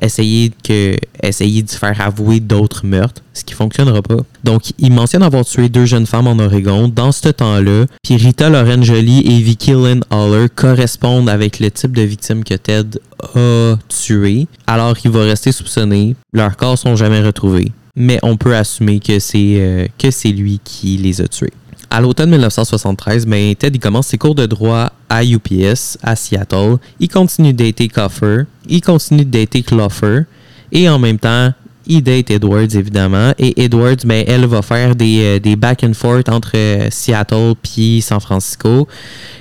essayer 0.00 0.52
que 0.62 0.96
de 1.22 1.70
faire 1.70 2.00
avouer 2.00 2.40
d'autres 2.40 2.86
meurtres, 2.86 3.22
ce 3.34 3.44
qui 3.44 3.54
fonctionnera 3.54 4.02
pas. 4.02 4.18
Donc, 4.44 4.72
il 4.78 4.92
mentionne 4.92 5.22
avoir 5.22 5.44
tué 5.44 5.68
deux 5.68 5.84
jeunes 5.86 6.06
femmes 6.06 6.26
en 6.26 6.38
Oregon 6.38 6.88
dans 6.88 7.12
ce 7.12 7.28
temps-là. 7.28 7.86
Puis 8.02 8.16
Rita 8.16 8.48
Lorraine 8.48 8.84
Jolie 8.84 9.20
et 9.26 9.40
Vicky 9.40 9.72
Lynn 9.72 10.02
Haller 10.10 10.46
correspondent 10.54 11.28
avec 11.28 11.60
le 11.60 11.70
type 11.70 11.92
de 11.92 12.02
victime 12.02 12.44
que 12.44 12.54
Ted 12.54 12.98
a 13.34 13.76
tué. 13.88 14.46
Alors, 14.66 14.96
il 15.04 15.10
va 15.10 15.24
rester 15.24 15.52
soupçonné. 15.52 16.16
Leurs 16.32 16.56
corps 16.56 16.78
sont 16.78 16.96
jamais 16.96 17.22
retrouvés, 17.22 17.72
mais 17.96 18.18
on 18.22 18.36
peut 18.36 18.56
assumer 18.56 19.00
que 19.00 19.18
c'est 19.18 19.56
euh, 19.58 19.86
que 19.98 20.10
c'est 20.10 20.32
lui 20.32 20.60
qui 20.62 20.96
les 20.96 21.20
a 21.20 21.28
tués. 21.28 21.52
À 21.90 22.00
l'automne 22.00 22.30
1973, 22.30 23.26
ben, 23.26 23.54
Ted 23.54 23.76
il 23.76 23.80
commence 23.80 24.08
ses 24.08 24.18
cours 24.18 24.34
de 24.34 24.46
droit 24.46 24.92
à 25.08 25.24
UPS, 25.24 25.96
à 26.02 26.16
Seattle. 26.16 26.76
Il 27.00 27.08
continue 27.08 27.52
de 27.54 27.64
dater 27.64 27.88
Coffer, 27.88 28.42
il 28.68 28.82
continue 28.82 29.24
de 29.24 29.30
dater 29.30 29.62
Cloffer, 29.62 30.22
et 30.70 30.88
en 30.88 30.98
même 30.98 31.18
temps, 31.18 31.52
il 31.88 32.02
date 32.02 32.30
Edwards, 32.30 32.74
évidemment. 32.74 33.32
Et 33.38 33.64
Edwards, 33.64 33.96
ben, 34.04 34.22
elle 34.26 34.44
va 34.46 34.60
faire 34.60 34.94
des, 34.94 35.20
euh, 35.22 35.38
des 35.38 35.56
back 35.56 35.82
and 35.82 35.94
forth 35.94 36.28
entre 36.28 36.52
euh, 36.54 36.88
Seattle 36.90 37.54
puis 37.62 38.02
San 38.02 38.20
Francisco. 38.20 38.86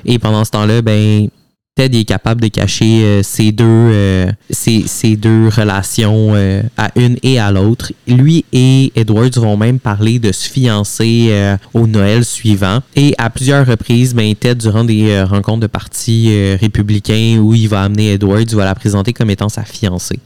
Et 0.05 0.17
pendant 0.17 0.45
ce 0.45 0.51
temps-là, 0.51 0.81
ben, 0.81 1.27
Ted 1.77 1.95
est 1.99 2.05
capable 2.05 2.41
de 2.41 2.47
cacher 2.47 3.03
euh, 3.03 3.51
deux, 3.51 3.63
euh, 3.63 4.31
deux 5.15 5.47
relations 5.47 6.31
euh, 6.33 6.63
à 6.75 6.89
une 6.95 7.17
et 7.21 7.39
à 7.39 7.51
l'autre. 7.51 7.93
Lui 8.07 8.45
et 8.51 8.91
Edwards 8.95 9.29
vont 9.35 9.57
même 9.57 9.77
parler 9.77 10.17
de 10.17 10.31
se 10.31 10.49
fiancer 10.49 11.31
au 11.75 11.85
Noël 11.85 12.25
suivant. 12.25 12.79
Et 12.95 13.13
à 13.19 13.29
plusieurs 13.29 13.67
reprises, 13.67 14.15
ben, 14.15 14.33
Ted, 14.33 14.55
durant 14.55 14.83
des 14.83 15.21
rencontres 15.21 15.59
de 15.59 15.67
partis 15.67 16.55
républicains 16.55 17.37
où 17.39 17.53
il 17.53 17.69
va 17.69 17.83
amener 17.83 18.13
Edwards, 18.13 18.47
va 18.53 18.65
la 18.65 18.73
présenter 18.73 19.13
comme 19.13 19.29
étant 19.29 19.49
sa 19.49 19.63
fiancée. 19.63 20.19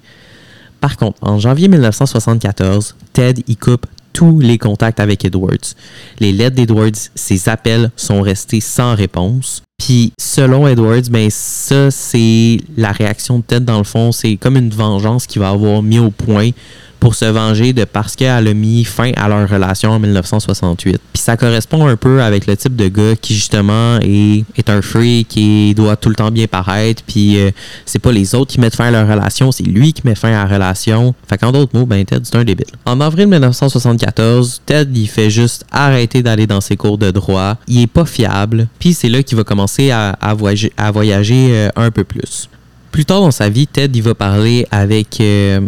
Par 0.80 0.96
contre, 0.96 1.18
en 1.22 1.38
janvier 1.38 1.68
1974, 1.68 2.96
Ted 3.12 3.44
y 3.48 3.58
coupe 3.58 3.88
tous 4.14 4.40
les 4.40 4.58
contacts 4.58 5.00
avec 5.00 5.26
Edwards. 5.26 5.76
Les 6.20 6.32
lettres 6.32 6.56
d'Edwards, 6.56 7.10
ses 7.16 7.50
appels 7.50 7.92
sont 7.96 8.22
restés 8.22 8.62
sans 8.62 8.96
réponse. 8.96 9.64
Puis 9.84 10.14
selon 10.20 10.68
Edwards, 10.68 11.10
ben 11.10 11.28
ça 11.32 11.90
c'est 11.90 12.60
la 12.78 12.92
réaction 12.92 13.40
de 13.40 13.44
Ted 13.44 13.66
dans 13.66 13.80
le 13.80 13.84
fond, 13.84 14.12
c'est 14.12 14.36
comme 14.36 14.56
une 14.56 14.70
vengeance 14.70 15.26
qu'il 15.26 15.42
va 15.42 15.50
avoir 15.50 15.82
mis 15.82 15.98
au 15.98 16.12
point 16.12 16.52
pour 17.02 17.16
se 17.16 17.26
venger 17.26 17.74
de 17.74 17.84
parce 17.84 18.16
qu'elle 18.16 18.48
a 18.48 18.54
mis 18.54 18.86
fin 18.86 19.12
à 19.18 19.28
leur 19.28 19.50
relation 19.50 19.90
en 19.90 20.00
1968. 20.00 21.02
Puis 21.12 21.22
ça 21.22 21.36
correspond 21.36 21.88
un 21.88 21.98
peu 21.98 22.22
avec 22.22 22.46
le 22.46 22.56
type 22.56 22.76
de 22.76 22.88
gars 22.90 23.16
qui 23.20 23.34
justement 23.34 23.98
est, 24.02 24.46
est 24.56 24.70
un 24.70 24.84
freak 24.84 25.28
qui 25.28 25.74
doit 25.74 25.96
tout 25.96 26.10
le 26.10 26.16
temps 26.16 26.30
bien 26.30 26.46
paraître. 26.46 27.02
Puis 27.06 27.40
euh, 27.40 27.50
c'est 27.88 27.98
pas 27.98 28.12
les 28.12 28.36
autres 28.36 28.52
qui 28.52 28.60
mettent 28.60 28.76
fin 28.76 28.86
à 28.86 28.92
leur 28.92 29.08
relation, 29.08 29.52
c'est 29.52 29.64
lui 29.64 29.94
qui 29.94 30.04
met 30.06 30.14
fin 30.14 30.30
à 30.30 30.44
la 30.44 30.46
relation. 30.46 31.16
Fait 31.28 31.40
qu'en 31.40 31.52
d'autres 31.52 31.78
mots, 31.78 31.88
ben 31.88 32.06
Ted 32.06 32.22
c'est 32.24 32.36
un 32.36 32.44
débile. 32.44 32.68
En 32.86 33.02
avril 33.02 33.26
1974, 33.28 34.62
Ted 34.68 34.92
il 34.94 35.08
fait 35.08 35.32
juste 35.32 35.66
arrêter 35.72 36.22
d'aller 36.22 36.46
dans 36.46 36.62
ses 36.62 36.78
cours 36.78 37.00
de 37.00 37.10
droit. 37.10 37.58
Il 37.68 37.82
est 37.82 37.88
pas 37.88 38.06
fiable. 38.06 38.68
Puis 38.78 38.94
c'est 38.94 39.10
là 39.10 39.24
qu'il 39.24 39.38
va 39.38 39.44
commencer 39.44 39.90
à, 39.90 40.16
voyager, 40.36 41.50
euh, 41.52 41.70
un 41.76 41.90
peu 41.90 42.04
plus. 42.04 42.48
Plus 42.92 43.06
tard 43.06 43.22
dans 43.22 43.32
sa 43.32 43.50
vie, 43.50 43.66
Ted 43.66 43.98
il 43.98 44.04
va 44.04 44.14
parler 44.14 44.68
avec 44.70 45.20
euh, 45.20 45.62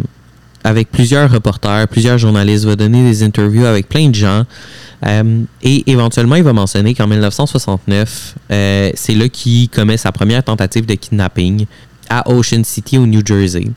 avec 0.64 0.90
plusieurs 0.90 1.30
reporters, 1.30 1.86
plusieurs 1.88 2.18
journalistes, 2.18 2.64
va 2.64 2.74
donner 2.74 3.04
des 3.04 3.22
interviews 3.22 3.66
avec 3.66 3.88
plein 3.88 4.08
de 4.08 4.14
gens. 4.14 4.44
Euh, 5.06 5.42
et 5.62 5.90
éventuellement, 5.90 6.36
il 6.36 6.42
va 6.42 6.54
mentionner 6.54 6.94
qu'en 6.94 7.06
1969, 7.06 8.34
euh, 8.50 8.90
c'est 8.94 9.14
là 9.14 9.28
qu'il 9.28 9.68
commet 9.68 9.98
sa 9.98 10.10
première 10.10 10.42
tentative 10.42 10.86
de 10.86 10.94
kidnapping 10.94 11.66
à 12.08 12.30
Ocean 12.30 12.64
City 12.64 12.96
au 12.96 13.06
New 13.06 13.20
Jersey. 13.24 13.68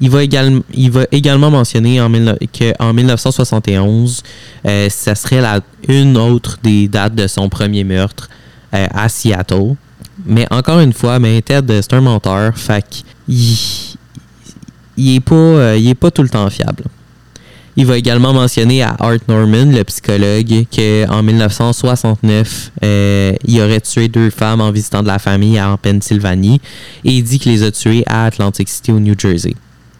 Il 0.00 0.10
va, 0.10 0.22
également, 0.22 0.60
il 0.74 0.90
va 0.90 1.06
également 1.10 1.50
mentionner 1.50 2.00
en, 2.00 2.10
qu'en 2.10 2.92
1971, 2.92 4.22
euh, 4.66 4.88
ça 4.90 5.14
serait 5.14 5.40
la, 5.40 5.60
une 5.88 6.16
autre 6.16 6.58
des 6.62 6.86
dates 6.86 7.14
de 7.14 7.26
son 7.26 7.48
premier 7.48 7.82
meurtre 7.82 8.28
à 8.72 9.08
Seattle. 9.08 9.74
Mais 10.26 10.46
encore 10.50 10.80
une 10.80 10.92
fois, 10.92 11.18
mais 11.18 11.40
Ted, 11.40 11.80
c'est 11.80 11.94
un 11.94 12.02
menteur. 12.02 12.58
Fait 12.58 12.84
il 14.96 15.14
n'est 15.14 15.20
pas, 15.20 15.34
euh, 15.34 15.94
pas 15.94 16.10
tout 16.10 16.22
le 16.22 16.28
temps 16.28 16.48
fiable. 16.50 16.84
Il 17.78 17.84
va 17.84 17.98
également 17.98 18.32
mentionner 18.32 18.82
à 18.82 18.96
Art 18.98 19.18
Norman, 19.28 19.66
le 19.66 19.84
psychologue, 19.84 20.64
qu'en 20.74 21.22
1969, 21.22 22.72
euh, 22.82 23.34
il 23.44 23.60
aurait 23.60 23.82
tué 23.82 24.08
deux 24.08 24.30
femmes 24.30 24.62
en 24.62 24.70
visitant 24.70 25.02
de 25.02 25.08
la 25.08 25.18
famille 25.18 25.60
en 25.60 25.76
Pennsylvanie 25.76 26.58
et 27.04 27.12
il 27.12 27.22
dit 27.22 27.38
qu'il 27.38 27.52
les 27.52 27.62
a 27.62 27.70
tuées 27.70 28.02
à 28.06 28.24
Atlantic 28.24 28.70
City 28.70 28.92
au 28.92 28.98
New 28.98 29.14
Jersey. 29.18 29.54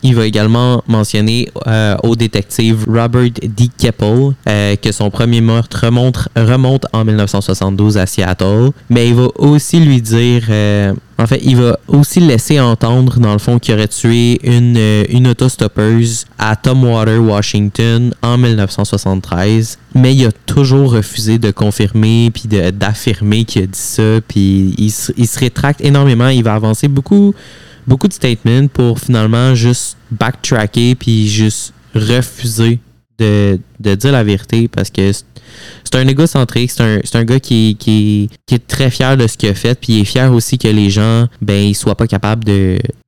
Il 0.07 0.14
va 0.14 0.25
également 0.25 0.85
mentionner 0.87 1.49
euh, 1.66 1.97
au 2.05 2.14
détective 2.14 2.85
Robert 2.87 3.29
D. 3.42 3.69
Keppel 3.77 4.35
euh, 4.49 4.77
que 4.77 4.92
son 4.92 5.11
premier 5.11 5.40
meurtre 5.40 5.85
remonte, 5.87 6.29
remonte 6.37 6.87
en 6.92 7.05
1972 7.05 7.99
à 7.99 8.07
Seattle, 8.07 8.71
mais 8.88 9.09
il 9.09 9.16
va 9.16 9.27
aussi 9.35 9.81
lui 9.81 10.01
dire, 10.01 10.45
euh, 10.49 10.92
en 11.19 11.27
fait, 11.27 11.40
il 11.42 11.57
va 11.57 11.77
aussi 11.88 12.21
laisser 12.21 12.61
entendre, 12.61 13.19
dans 13.19 13.33
le 13.33 13.40
fond, 13.40 13.59
qu'il 13.59 13.75
aurait 13.75 13.88
tué 13.88 14.38
une, 14.45 14.79
une 15.09 15.27
autostoppeuse 15.27 16.27
à 16.38 16.55
Tomwater, 16.55 17.21
Washington, 17.21 18.14
en 18.23 18.38
1973, 18.38 19.77
mais 19.97 20.14
il 20.14 20.27
a 20.27 20.33
toujours 20.47 20.92
refusé 20.92 21.38
de 21.38 21.51
confirmer 21.51 22.31
puis 22.33 22.45
d'affirmer 22.47 23.45
qu'il 23.45 23.64
a 23.64 23.66
dit 23.66 23.77
ça, 23.77 24.21
puis 24.29 24.73
il, 24.79 24.92
il 25.16 25.27
se 25.27 25.38
rétracte 25.40 25.81
énormément, 25.81 26.29
il 26.29 26.45
va 26.45 26.55
avancer 26.55 26.87
beaucoup 26.87 27.35
beaucoup 27.87 28.09
de 28.09 28.12
statements 28.12 28.68
pour 28.68 28.99
finalement 28.99 29.55
juste 29.55 29.96
backtracker 30.11 30.94
puis 30.94 31.29
juste 31.29 31.72
refuser 31.94 32.81
de, 33.18 33.59
de 33.81 33.94
dire 33.94 34.12
la 34.12 34.24
vérité 34.24 34.68
parce 34.68 34.90
que 34.90 35.12
c'est 35.85 35.94
un 35.94 36.07
égocentrique, 36.07 36.70
c'est 36.70 36.83
un, 36.83 37.00
un 37.20 37.24
gars 37.24 37.40
qui, 37.40 37.76
qui, 37.79 38.29
qui, 38.46 38.55
est 38.55 38.66
très 38.66 38.90
fier 38.90 39.16
de 39.16 39.26
ce 39.26 39.37
qu'il 39.37 39.48
a 39.48 39.55
fait, 39.55 39.79
puis 39.79 39.94
il 39.94 40.00
est 40.00 40.05
fier 40.05 40.33
aussi 40.33 40.59
que 40.59 40.68
les 40.68 40.90
gens, 40.90 41.26
ben, 41.40 41.62
ils 41.62 41.74
soient 41.74 41.94
pas 41.94 42.07
capables 42.07 42.44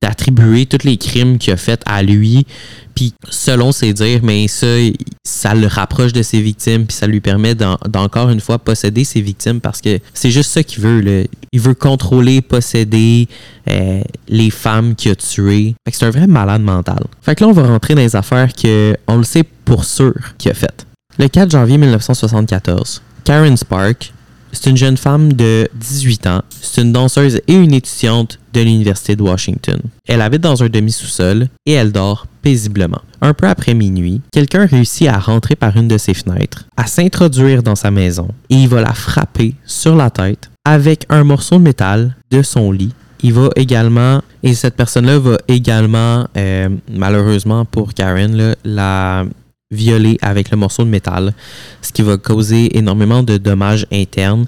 d'attribuer 0.01 0.65
tous 0.65 0.85
les 0.85 0.97
crimes 0.97 1.37
qu'il 1.37 1.53
a 1.53 1.57
fait 1.57 1.81
à 1.85 2.01
lui, 2.01 2.45
puis 2.95 3.13
selon 3.29 3.71
ses 3.71 3.93
dires, 3.93 4.21
mais 4.23 4.47
ça, 4.47 4.67
ça 5.23 5.55
le 5.55 5.67
rapproche 5.67 6.11
de 6.11 6.21
ses 6.21 6.41
victimes, 6.41 6.85
puis 6.85 6.95
ça 6.95 7.07
lui 7.07 7.21
permet 7.21 7.55
d'encore 7.55 8.29
une 8.29 8.41
fois 8.41 8.59
posséder 8.59 9.03
ses 9.03 9.21
victimes 9.21 9.61
parce 9.61 9.79
que 9.79 9.99
c'est 10.13 10.31
juste 10.31 10.51
ça 10.51 10.63
qu'il 10.63 10.81
veut. 10.83 10.99
Là. 10.99 11.23
Il 11.53 11.61
veut 11.61 11.75
contrôler, 11.75 12.41
posséder 12.41 13.29
euh, 13.69 14.01
les 14.27 14.49
femmes 14.49 14.95
qu'il 14.95 15.11
a 15.11 15.15
tuées. 15.15 15.75
Fait 15.85 15.91
que 15.91 15.97
c'est 15.97 16.05
un 16.05 16.09
vrai 16.09 16.27
malade 16.27 16.61
mental. 16.61 17.05
Fait 17.21 17.35
que 17.35 17.43
là, 17.43 17.49
on 17.49 17.53
va 17.53 17.67
rentrer 17.67 17.95
dans 17.95 18.01
les 18.01 18.17
affaires 18.17 18.53
que 18.53 18.97
on 19.07 19.15
le 19.15 19.23
sait 19.23 19.45
pour 19.69 19.85
sûr 19.85 20.15
qu'il 20.39 20.49
a 20.49 20.55
faites. 20.55 20.87
Le 21.19 21.27
4 21.27 21.51
janvier 21.51 21.77
1974, 21.77 23.03
Karen 23.23 23.55
Spark, 23.55 24.11
c'est 24.51 24.67
une 24.67 24.77
jeune 24.77 24.97
femme 24.97 25.33
de 25.33 25.69
18 25.75 26.25
ans, 26.25 26.41
c'est 26.59 26.81
une 26.81 26.91
danseuse 26.91 27.39
et 27.47 27.53
une 27.53 27.75
étudiante 27.75 28.39
de 28.51 28.61
l'Université 28.61 29.15
de 29.15 29.21
Washington. 29.21 29.79
Elle 30.07 30.21
habite 30.21 30.41
dans 30.41 30.63
un 30.63 30.69
demi-sous-sol 30.69 31.49
et 31.67 31.73
elle 31.73 31.91
dort 31.91 32.25
paisiblement. 32.41 33.01
Un 33.21 33.35
peu 33.35 33.47
après 33.47 33.75
minuit, 33.75 34.21
quelqu'un 34.31 34.65
réussit 34.65 35.07
à 35.07 35.19
rentrer 35.19 35.55
par 35.55 35.77
une 35.77 35.87
de 35.87 35.99
ses 35.99 36.15
fenêtres, 36.15 36.65
à 36.75 36.87
s'introduire 36.87 37.61
dans 37.61 37.75
sa 37.75 37.91
maison 37.91 38.29
et 38.49 38.55
il 38.55 38.69
va 38.69 38.81
la 38.81 38.93
frapper 38.93 39.53
sur 39.67 39.95
la 39.95 40.09
tête 40.09 40.49
avec 40.65 41.05
un 41.09 41.23
morceau 41.23 41.59
de 41.59 41.63
métal 41.63 42.15
de 42.31 42.41
son 42.41 42.71
lit. 42.71 42.93
Il 43.21 43.33
va 43.33 43.49
également, 43.57 44.21
et 44.43 44.53
cette 44.53 44.77
personne-là 44.77 45.19
va 45.19 45.37
également, 45.49 46.25
euh, 46.37 46.69
malheureusement 46.89 47.65
pour 47.65 47.93
Karen, 47.93 48.55
la 48.63 49.25
violée 49.71 50.17
avec 50.21 50.51
le 50.51 50.57
morceau 50.57 50.83
de 50.83 50.89
métal, 50.89 51.33
ce 51.81 51.91
qui 51.91 52.01
va 52.01 52.17
causer 52.17 52.77
énormément 52.77 53.23
de 53.23 53.37
dommages 53.37 53.85
internes 53.91 54.45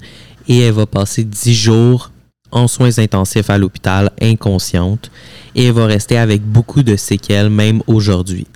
et 0.48 0.60
elle 0.60 0.72
va 0.72 0.86
passer 0.86 1.24
10 1.24 1.54
jours 1.54 2.10
en 2.50 2.68
soins 2.68 2.98
intensifs 2.98 3.48
à 3.48 3.56
l'hôpital 3.56 4.10
inconsciente 4.20 5.10
et 5.54 5.66
elle 5.66 5.72
va 5.72 5.86
rester 5.86 6.18
avec 6.18 6.42
beaucoup 6.42 6.82
de 6.82 6.96
séquelles 6.96 7.50
même 7.50 7.82
aujourd'hui. 7.86 8.46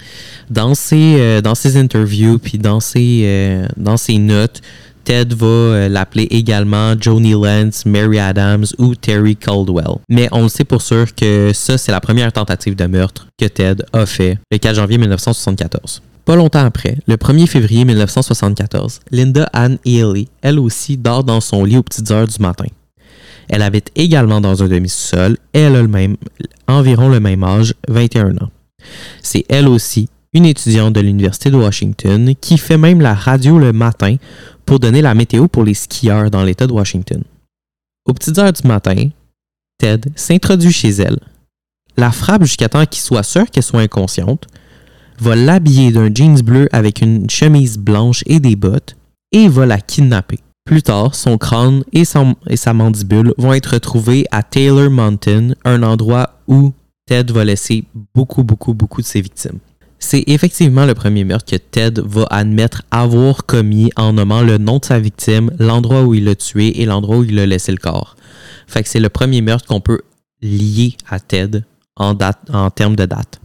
Dans 0.51 0.75
ses, 0.75 1.17
euh, 1.19 1.41
dans 1.41 1.55
ses 1.55 1.77
interviews 1.77 2.39
puis 2.39 2.59
dans 2.59 2.81
ses, 2.81 3.23
euh, 3.25 3.67
dans 3.77 3.97
ses 3.97 4.19
notes, 4.19 4.61
Ted 5.05 5.37
va 5.37 5.47
euh, 5.47 5.89
l'appeler 5.89 6.27
également 6.31 6.95
Joni 7.01 7.33
Lance, 7.33 7.87
Mary 7.87 8.19
Adams 8.19 8.67
ou 8.79 8.97
Terry 8.97 9.37
Caldwell. 9.37 9.99
Mais 10.09 10.29
on 10.33 10.43
le 10.43 10.49
sait 10.49 10.65
pour 10.65 10.83
sûr 10.83 11.15
que 11.15 11.53
ça, 11.55 11.79
c'est 11.79 11.93
la 11.93 12.01
première 12.01 12.33
tentative 12.33 12.75
de 12.75 12.87
meurtre 12.87 13.29
que 13.39 13.47
Ted 13.47 13.85
a 13.93 14.05
fait 14.05 14.37
le 14.51 14.59
4 14.59 14.75
janvier 14.75 14.99
1974. 14.99 16.03
Pas 16.27 16.35
longtemps 16.35 16.65
après, 16.65 16.99
le 17.07 17.17
1er 17.17 17.47
février 17.47 17.85
1974, 17.85 18.99
Linda 19.13 19.49
Ann 19.53 19.79
Ely, 19.87 20.29
elle 20.43 20.59
aussi, 20.59 20.97
dort 20.97 21.23
dans 21.23 21.41
son 21.41 21.65
lit 21.65 21.77
aux 21.77 21.85
petites 21.85 22.11
heures 22.11 22.27
du 22.27 22.43
matin. 22.43 22.67
Elle 23.49 23.63
habite 23.63 23.93
également 23.95 24.41
dans 24.41 24.61
un 24.61 24.67
demi-sous-sol 24.67 25.37
et 25.55 25.61
elle 25.61 25.77
a 25.77 26.73
environ 26.73 27.09
le 27.09 27.21
même 27.21 27.45
âge, 27.45 27.75
21 27.87 28.39
ans. 28.39 28.51
C'est 29.23 29.45
elle 29.49 29.69
aussi 29.69 30.09
une 30.33 30.47
étudiante 30.47 30.95
de 30.95 31.01
l'Université 31.01 31.49
de 31.49 31.57
Washington 31.57 32.35
qui 32.41 32.59
fait 32.59 32.77
même 32.77 33.01
la 33.01 33.15
radio 33.15 33.61
le 33.61 33.73
matin 33.73 34.17
pour 34.65 34.81
donner 34.81 35.03
la 35.03 35.15
météo 35.15 35.47
pour 35.47 35.63
les 35.63 35.75
skieurs 35.75 36.33
dans 36.33 36.43
l'État 36.43 36.67
de 36.67 36.73
Washington. 36.73 37.23
Aux 38.05 38.15
petites 38.15 38.37
heures 38.39 38.53
du 38.53 38.67
matin, 38.67 39.11
Ted 39.79 40.11
s'introduit 40.17 40.73
chez 40.73 40.91
elle, 40.91 41.21
la 41.97 42.11
frappe 42.11 42.43
jusqu'à 42.43 42.69
temps 42.69 42.85
qu'il 42.85 43.01
soit 43.01 43.23
sûr 43.23 43.49
qu'elle 43.49 43.63
soit 43.63 43.81
inconsciente, 43.81 44.49
va 45.21 45.37
l'habiller 45.37 45.93
d'un 45.93 46.13
jeans 46.13 46.41
bleu 46.43 46.69
avec 46.73 47.01
une 47.01 47.29
chemise 47.31 47.79
blanche 47.79 48.23
et 48.27 48.41
des 48.41 48.57
bottes 48.57 48.97
et 49.33 49.49
va 49.49 49.67
la 49.67 49.81
kidnapper. 49.81 50.39
Plus 50.65 50.83
tard, 50.83 51.15
son 51.15 51.39
crâne 51.39 51.85
et, 51.93 52.05
sa 52.05 52.75
mandibule 52.75 53.33
vont 53.39 53.53
être 53.53 53.75
retrouvés 53.75 54.27
à 54.33 54.43
Taylor 54.43 54.91
Mountain, 54.91 55.51
un 55.65 55.83
endroit 55.85 56.41
où 56.49 56.73
Ted 57.07 57.33
va 57.33 57.45
laisser 57.45 57.85
beaucoup, 58.15 58.43
beaucoup, 58.43 58.75
beaucoup 58.75 59.01
de 59.01 59.07
ses 59.07 59.21
victimes. 59.21 59.59
C'est 60.01 60.25
effectivement 60.27 60.85
le 60.85 60.95
premier 60.95 61.25
meurtre 61.25 61.53
que 61.53 61.57
Ted 61.57 62.03
va 62.05 62.27
admettre 62.31 62.83
avoir 62.91 63.47
commis 63.47 63.91
en 63.97 64.15
nommant 64.15 64.43
le 64.43 64.59
nom 64.59 64.79
de 64.79 64.85
sa 64.85 64.99
victime, 64.99 65.53
l'endroit 65.59 66.03
où 66.03 66.15
il 66.15 66.25
l'a 66.25 66.35
tué 66.35 66.81
et 66.81 66.85
l'endroit 66.85 67.19
où 67.19 67.25
il 67.25 67.39
a 67.39 67.47
laissé 67.47 67.71
le 67.71 67.79
corps. 67.79 68.17
Fait 68.67 68.83
que 68.83 68.89
c'est 68.89 69.01
le 69.01 69.09
premier 69.09 69.43
meurtre 69.43 69.67
qu'on 69.67 69.81
peut 69.81 70.01
lier 70.43 70.97
à 71.09 71.21
Ted 71.21 71.63
en 71.95 72.71
termes 72.71 72.97
de 72.97 73.07
date. 73.07 73.41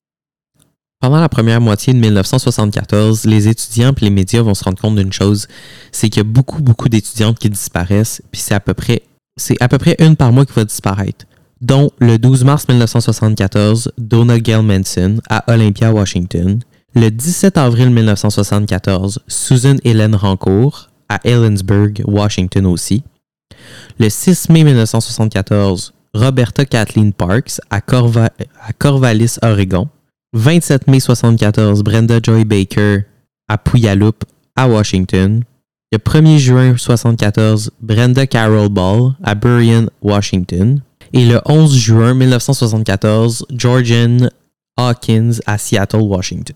Pendant 1.02 1.20
la 1.20 1.30
première 1.30 1.62
moitié 1.62 1.94
de 1.94 2.00
1974, 2.00 3.26
les 3.26 3.48
étudiants 3.48 3.92
et 3.92 4.06
les 4.06 4.12
médias 4.12 4.44
vont 4.44 4.54
se 4.54 4.64
rendre 4.64 4.80
compte 4.80 4.96
d'une 4.96 5.12
chose, 5.12 5.48
c'est 5.92 6.10
qu'il 6.10 6.20
y 6.20 6.22
a 6.22 6.30
beaucoup, 6.30 6.62
beaucoup 6.62 6.90
d'étudiantes 6.90 7.40
qui 7.40 7.50
disparaissent, 7.50 8.22
puis 8.32 8.40
c'est 8.40 8.54
à 8.54 8.60
peu 8.60 8.76
près 8.76 9.02
c'est 9.36 9.60
à 9.62 9.68
peu 9.68 9.80
près 9.80 9.96
une 9.98 10.16
par 10.16 10.32
mois 10.32 10.46
qui 10.46 10.54
va 10.54 10.64
disparaître, 10.64 11.26
dont 11.60 11.90
le 11.98 12.20
12 12.20 12.44
mars 12.44 12.68
1974, 12.68 13.92
Donna 13.98 14.38
Gail 14.40 14.62
Manson 14.62 15.18
à 15.28 15.52
Olympia, 15.52 15.92
Washington, 15.92 16.60
le 16.94 17.10
17 17.10 17.58
avril 17.58 17.90
1974, 17.90 19.22
Susan 19.28 19.78
Hélène 19.84 20.14
Rancourt 20.14 20.90
à 21.10 21.20
Ellensburg, 21.24 22.04
Washington 22.06 22.68
aussi, 22.68 23.02
le 23.98 24.08
6 24.08 24.50
mai 24.50 24.64
1974, 24.64 25.94
Roberta 26.14 26.64
Kathleen 26.64 27.12
Parks 27.12 27.60
à, 27.72 27.78
à 27.78 28.74
Corvallis, 28.78 29.38
Oregon, 29.42 29.90
27 30.34 30.88
mai 30.88 31.02
74, 31.02 31.84
Brenda 31.84 32.20
Joy 32.24 32.46
Baker 32.46 33.02
à 33.50 33.58
Puyallup, 33.58 34.24
à 34.56 34.70
Washington. 34.70 35.44
Le 35.92 35.98
1er 35.98 36.38
juin 36.38 36.78
74, 36.78 37.72
Brenda 37.82 38.26
Carol 38.26 38.70
Ball 38.70 39.14
à 39.24 39.36
Burien, 39.36 39.88
Washington. 40.02 40.82
Et 41.12 41.26
le 41.26 41.42
11 41.46 41.76
juin 41.76 42.14
1974, 42.14 43.46
Georgian 43.54 44.30
Hawkins 44.78 45.34
à 45.46 45.58
Seattle, 45.58 45.98
Washington. 45.98 46.56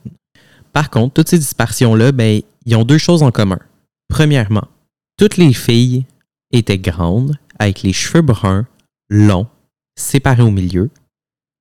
Par 0.72 0.90
contre, 0.90 1.16
toutes 1.16 1.28
ces 1.28 1.40
disparitions-là, 1.40 2.14
ben, 2.14 2.42
ils 2.66 2.76
ont 2.78 2.86
deux 2.86 2.98
choses 2.98 3.24
en 3.24 3.32
commun. 3.32 3.60
Premièrement, 4.08 4.70
toutes 5.18 5.36
les 5.36 5.52
filles 5.52 6.06
étaient 6.54 6.78
grandes, 6.78 7.38
avec 7.60 7.84
les 7.84 7.92
cheveux 7.92 8.22
bruns, 8.22 8.66
longs, 9.10 9.48
séparés 9.98 10.44
au 10.44 10.52
milieu, 10.52 10.90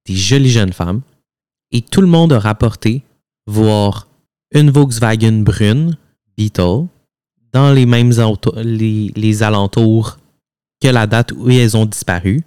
des 0.06 0.14
jolies 0.14 0.50
jeunes 0.50 0.72
femmes, 0.72 1.00
et 1.74 1.82
tout 1.82 2.00
le 2.00 2.06
monde 2.06 2.32
a 2.32 2.38
rapporté 2.38 3.02
voir 3.46 4.06
une 4.54 4.70
Volkswagen 4.70 5.42
brune, 5.42 5.98
Beetle, 6.38 6.86
dans 7.52 7.72
les 7.72 7.84
mêmes 7.84 8.12
alentours 9.40 10.16
que 10.80 10.88
la 10.88 11.06
date 11.06 11.32
où 11.32 11.50
elles 11.50 11.76
ont 11.76 11.84
disparu. 11.84 12.44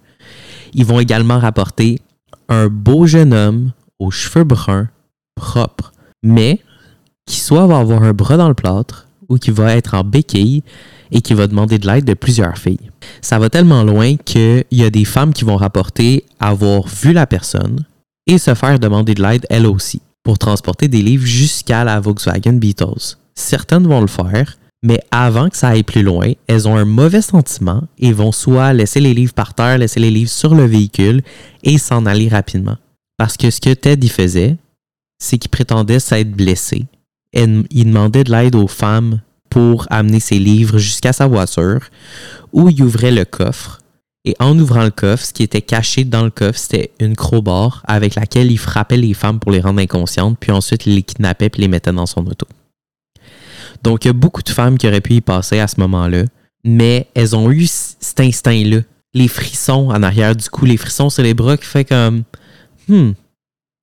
Ils 0.72 0.86
vont 0.86 0.98
également 0.98 1.38
rapporter 1.38 2.00
un 2.48 2.68
beau 2.68 3.06
jeune 3.06 3.34
homme 3.34 3.72
aux 3.98 4.10
cheveux 4.10 4.44
bruns, 4.44 4.88
propre, 5.34 5.92
mais 6.22 6.60
qui 7.26 7.38
soit 7.38 7.66
va 7.66 7.78
avoir 7.78 8.02
un 8.02 8.14
bras 8.14 8.38
dans 8.38 8.48
le 8.48 8.54
plâtre 8.54 9.08
ou 9.28 9.36
qui 9.36 9.50
va 9.50 9.76
être 9.76 9.92
en 9.92 10.04
béquille 10.04 10.62
et 11.10 11.20
qui 11.20 11.34
va 11.34 11.46
demander 11.46 11.78
de 11.78 11.86
l'aide 11.86 12.06
de 12.06 12.14
plusieurs 12.14 12.56
filles. 12.56 12.90
Ça 13.20 13.38
va 13.38 13.50
tellement 13.50 13.84
loin 13.84 14.16
qu'il 14.16 14.64
y 14.70 14.84
a 14.84 14.90
des 14.90 15.04
femmes 15.04 15.34
qui 15.34 15.44
vont 15.44 15.56
rapporter 15.56 16.24
avoir 16.40 16.86
vu 16.86 17.12
la 17.12 17.26
personne, 17.26 17.84
et 18.28 18.38
se 18.38 18.54
faire 18.54 18.78
demander 18.78 19.14
de 19.14 19.22
l'aide 19.22 19.46
elles 19.50 19.66
aussi 19.66 20.00
pour 20.22 20.38
transporter 20.38 20.86
des 20.86 21.02
livres 21.02 21.26
jusqu'à 21.26 21.82
la 21.82 21.98
Volkswagen 21.98 22.52
Beatles. 22.52 23.16
Certaines 23.34 23.88
vont 23.88 24.02
le 24.02 24.06
faire, 24.06 24.58
mais 24.82 25.00
avant 25.10 25.48
que 25.48 25.56
ça 25.56 25.68
aille 25.68 25.82
plus 25.82 26.02
loin, 26.02 26.32
elles 26.46 26.68
ont 26.68 26.76
un 26.76 26.84
mauvais 26.84 27.22
sentiment 27.22 27.82
et 27.98 28.12
vont 28.12 28.30
soit 28.30 28.72
laisser 28.72 29.00
les 29.00 29.14
livres 29.14 29.32
par 29.32 29.54
terre, 29.54 29.78
laisser 29.78 30.00
les 30.00 30.10
livres 30.10 30.30
sur 30.30 30.54
le 30.54 30.66
véhicule 30.66 31.22
et 31.64 31.78
s'en 31.78 32.06
aller 32.06 32.28
rapidement. 32.28 32.76
Parce 33.16 33.36
que 33.36 33.50
ce 33.50 33.60
que 33.60 33.72
Ted 33.72 34.04
y 34.06 34.08
faisait, 34.08 34.56
c'est 35.18 35.38
qu'il 35.38 35.50
prétendait 35.50 35.98
s'être 35.98 36.30
blessé. 36.30 36.86
il 37.32 37.84
demandait 37.86 38.24
de 38.24 38.30
l'aide 38.30 38.54
aux 38.54 38.68
femmes 38.68 39.20
pour 39.50 39.86
amener 39.90 40.20
ses 40.20 40.38
livres 40.38 40.78
jusqu'à 40.78 41.12
sa 41.12 41.26
voiture, 41.26 41.80
où 42.52 42.68
il 42.68 42.82
ouvrait 42.82 43.10
le 43.10 43.24
coffre 43.24 43.77
et 44.28 44.36
en 44.40 44.58
ouvrant 44.58 44.84
le 44.84 44.90
coffre, 44.90 45.24
ce 45.24 45.32
qui 45.32 45.42
était 45.42 45.62
caché 45.62 46.04
dans 46.04 46.22
le 46.22 46.30
coffre, 46.30 46.58
c'était 46.58 46.90
une 47.00 47.16
crowbar 47.16 47.82
avec 47.88 48.14
laquelle 48.14 48.52
il 48.52 48.58
frappait 48.58 48.98
les 48.98 49.14
femmes 49.14 49.40
pour 49.40 49.50
les 49.50 49.60
rendre 49.60 49.80
inconscientes, 49.80 50.36
puis 50.38 50.52
ensuite 50.52 50.84
il 50.84 50.96
les 50.96 51.02
kidnappait 51.02 51.46
et 51.46 51.60
les 51.60 51.68
mettait 51.68 51.92
dans 51.92 52.04
son 52.04 52.26
auto. 52.26 52.46
Donc 53.82 54.04
il 54.04 54.08
y 54.08 54.10
a 54.10 54.14
beaucoup 54.14 54.42
de 54.42 54.50
femmes 54.50 54.76
qui 54.76 54.86
auraient 54.86 55.00
pu 55.00 55.14
y 55.14 55.20
passer 55.22 55.60
à 55.60 55.66
ce 55.66 55.80
moment-là, 55.80 56.24
mais 56.62 57.06
elles 57.14 57.34
ont 57.34 57.50
eu 57.50 57.66
cet 57.66 58.20
instinct-là. 58.20 58.80
Les 59.14 59.28
frissons 59.28 59.88
en 59.88 60.02
arrière 60.02 60.36
du 60.36 60.46
cou, 60.50 60.66
les 60.66 60.76
frissons 60.76 61.08
sur 61.08 61.22
les 61.22 61.32
bras 61.32 61.56
qui 61.56 61.64
fait 61.64 61.86
comme 61.86 62.24
Hmm, 62.86 63.12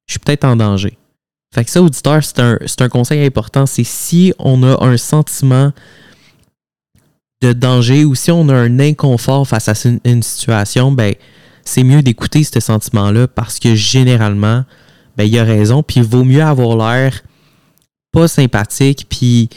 je 0.06 0.14
suis 0.14 0.20
peut-être 0.20 0.44
en 0.44 0.56
danger. 0.56 0.96
Fait 1.56 1.66
que 1.66 1.72
ça, 1.72 1.82
auditeur, 1.82 2.22
c'est 2.24 2.82
un 2.82 2.90
conseil 2.90 3.26
important. 3.26 3.66
C'est 3.66 3.84
si 3.84 4.34
on 4.38 4.62
a 4.62 4.84
un 4.86 4.98
sentiment 4.98 5.72
de 7.42 7.54
danger 7.54 8.06
ou 8.06 8.16
si 8.16 8.32
on 8.32 8.50
a 8.50 8.54
un 8.54 8.80
inconfort 8.80 9.48
face 9.48 9.70
à 9.70 9.74
une, 10.06 10.24
situation, 10.24 10.92
ben, 10.92 11.14
c'est 11.64 11.84
mieux 11.84 12.02
d'écouter 12.02 12.44
ce 12.44 12.60
sentiment-là 12.60 13.28
parce 13.28 13.60
que 13.60 13.76
généralement, 13.76 14.64
ben, 15.18 15.26
il 15.26 15.38
a 15.38 15.44
raison. 15.44 15.84
Puis 15.84 15.98
il 15.98 16.04
vaut 16.04 16.24
mieux 16.24 16.44
avoir 16.44 16.78
l'air 16.78 17.22
pas 18.12 18.28
sympathique 18.28 19.08
puis 19.10 19.50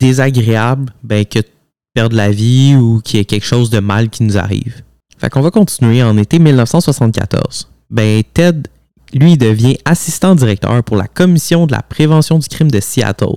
désagréable 0.00 0.92
ben, 1.02 1.24
que 1.24 1.38
de 1.38 1.46
perdre 1.94 2.16
la 2.16 2.30
vie 2.30 2.74
ou 2.74 3.00
qu'il 3.00 3.18
y 3.18 3.20
ait 3.20 3.24
quelque 3.24 3.46
chose 3.46 3.70
de 3.70 3.78
mal 3.78 4.10
qui 4.10 4.22
nous 4.24 4.36
arrive. 4.36 4.82
Fait 5.18 5.30
qu'on 5.30 5.40
va 5.40 5.50
continuer 5.50 6.02
en 6.02 6.18
été 6.18 6.38
1974. 6.38 7.70
Ben, 7.88 8.22
Ted, 8.34 8.68
lui, 9.14 9.36
devient 9.38 9.78
assistant 9.84 10.34
directeur 10.34 10.82
pour 10.82 10.96
la 10.96 11.06
commission 11.06 11.66
de 11.66 11.72
la 11.72 11.82
prévention 11.82 12.38
du 12.38 12.48
crime 12.48 12.70
de 12.70 12.80
Seattle. 12.80 13.36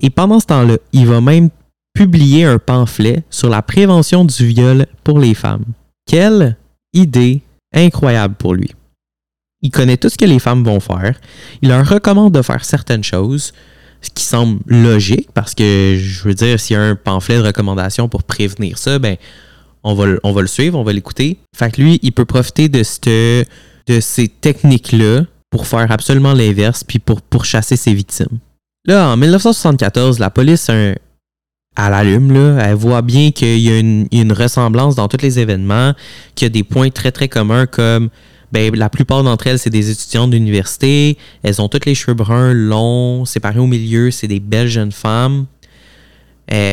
Et 0.00 0.10
pendant 0.10 0.40
ce 0.40 0.46
temps-là, 0.46 0.76
il 0.92 1.06
va 1.06 1.20
même 1.20 1.50
publier 1.98 2.44
un 2.44 2.60
pamphlet 2.60 3.24
sur 3.28 3.48
la 3.48 3.60
prévention 3.60 4.24
du 4.24 4.46
viol 4.46 4.86
pour 5.02 5.18
les 5.18 5.34
femmes. 5.34 5.64
Quelle 6.06 6.56
idée 6.92 7.40
incroyable 7.74 8.36
pour 8.36 8.54
lui. 8.54 8.70
Il 9.62 9.72
connaît 9.72 9.96
tout 9.96 10.08
ce 10.08 10.16
que 10.16 10.24
les 10.24 10.38
femmes 10.38 10.62
vont 10.62 10.78
faire. 10.78 11.18
Il 11.60 11.70
leur 11.70 11.84
recommande 11.88 12.32
de 12.32 12.40
faire 12.40 12.64
certaines 12.64 13.02
choses, 13.02 13.52
ce 14.00 14.10
qui 14.10 14.22
semble 14.22 14.60
logique 14.66 15.30
parce 15.34 15.56
que, 15.56 15.98
je 16.00 16.22
veux 16.22 16.34
dire, 16.34 16.60
s'il 16.60 16.74
y 16.74 16.76
a 16.76 16.82
un 16.82 16.94
pamphlet 16.94 17.38
de 17.38 17.42
recommandation 17.42 18.08
pour 18.08 18.22
prévenir 18.22 18.78
ça, 18.78 19.00
ben, 19.00 19.16
on 19.82 19.94
va, 19.94 20.06
le 20.06 20.46
suivre, 20.46 20.78
on 20.78 20.84
va 20.84 20.92
l'écouter. 20.92 21.38
Fait 21.56 21.72
que 21.72 21.82
lui, 21.82 21.98
il 22.04 22.12
peut 22.12 22.26
profiter 22.26 22.68
de, 22.68 22.84
de 23.88 24.00
ces 24.00 24.28
techniques-là 24.28 25.22
pour 25.50 25.66
faire 25.66 25.90
absolument 25.90 26.32
l'inverse 26.32 26.84
puis 26.84 27.00
pour 27.00 27.22
pourchasser 27.22 27.74
ses 27.74 27.92
victimes. 27.92 28.38
Là, 28.84 29.08
en 29.08 29.16
1974, 29.16 30.20
la 30.20 30.30
police 30.30 30.70
un, 30.70 30.94
à 31.78 31.90
l'allume, 31.90 32.32
là, 32.32 32.58
elle 32.60 32.74
voit 32.74 33.02
bien 33.02 33.30
qu'il 33.30 33.60
y 33.60 33.70
a 33.70 33.78
une, 33.78 34.08
une, 34.10 34.32
ressemblance 34.32 34.96
dans 34.96 35.06
tous 35.06 35.22
les 35.22 35.38
événements, 35.38 35.94
qu'il 36.34 36.46
y 36.46 36.50
a 36.50 36.50
des 36.50 36.64
points 36.64 36.90
très 36.90 37.12
très 37.12 37.28
communs 37.28 37.66
comme 37.66 38.10
ben, 38.50 38.74
la 38.74 38.88
plupart 38.88 39.22
d'entre 39.22 39.46
elles, 39.46 39.58
c'est 39.58 39.70
des 39.70 39.90
étudiantes 39.90 40.30
d'université. 40.30 41.18
Elles 41.42 41.60
ont 41.60 41.68
toutes 41.68 41.86
les 41.86 41.94
cheveux 41.94 42.14
bruns, 42.14 42.52
longs, 42.52 43.24
séparés 43.24 43.60
au 43.60 43.66
milieu. 43.66 44.10
C'est 44.10 44.26
des 44.26 44.40
belles 44.40 44.68
jeunes 44.68 44.92
femmes. 44.92 45.46
Euh, 46.52 46.72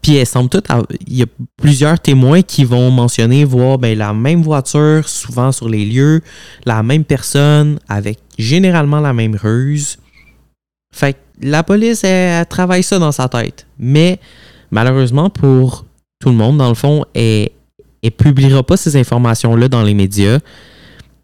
puis 0.00 0.16
elles 0.16 0.26
semblent 0.26 0.48
toutes. 0.48 0.68
Il 1.06 1.16
y 1.16 1.22
a 1.22 1.26
plusieurs 1.56 1.98
témoins 1.98 2.42
qui 2.42 2.64
vont 2.64 2.90
mentionner 2.90 3.44
voir 3.44 3.78
ben, 3.78 3.98
la 3.98 4.14
même 4.14 4.42
voiture, 4.42 5.08
souvent 5.08 5.50
sur 5.50 5.68
les 5.68 5.84
lieux, 5.84 6.20
la 6.64 6.82
même 6.82 7.04
personne, 7.04 7.78
avec 7.88 8.20
généralement 8.38 9.00
la 9.00 9.12
même 9.12 9.34
ruse. 9.34 9.98
Fait 10.92 11.14
que 11.14 11.18
la 11.42 11.64
police, 11.64 12.04
elle, 12.04 12.46
travaille 12.46 12.84
ça 12.84 12.98
dans 12.98 13.12
sa 13.12 13.28
tête. 13.28 13.66
Mais 13.78 14.20
malheureusement, 14.70 15.30
pour 15.30 15.84
tout 16.20 16.30
le 16.30 16.34
monde, 16.34 16.58
dans 16.58 16.68
le 16.68 16.74
fond, 16.74 17.04
elle 17.14 17.50
ne 18.02 18.10
publiera 18.10 18.62
pas 18.62 18.76
ces 18.76 18.96
informations-là 18.96 19.68
dans 19.68 19.82
les 19.82 19.94
médias 19.94 20.38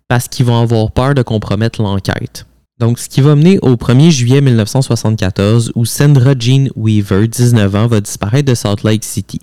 parce 0.08 0.28
qu'ils 0.28 0.46
vont 0.46 0.60
avoir 0.60 0.90
peur 0.90 1.14
de 1.14 1.22
compromettre 1.22 1.80
l'enquête. 1.80 2.46
Donc, 2.78 2.98
ce 2.98 3.08
qui 3.08 3.20
va 3.20 3.36
mener 3.36 3.58
au 3.62 3.76
1er 3.76 4.10
juillet 4.10 4.40
1974 4.40 5.72
où 5.74 5.84
Sandra 5.84 6.34
Jean 6.38 6.68
Weaver, 6.76 7.28
19 7.28 7.74
ans, 7.76 7.86
va 7.86 8.00
disparaître 8.00 8.48
de 8.48 8.54
Salt 8.54 8.82
Lake 8.84 9.04
City. 9.04 9.40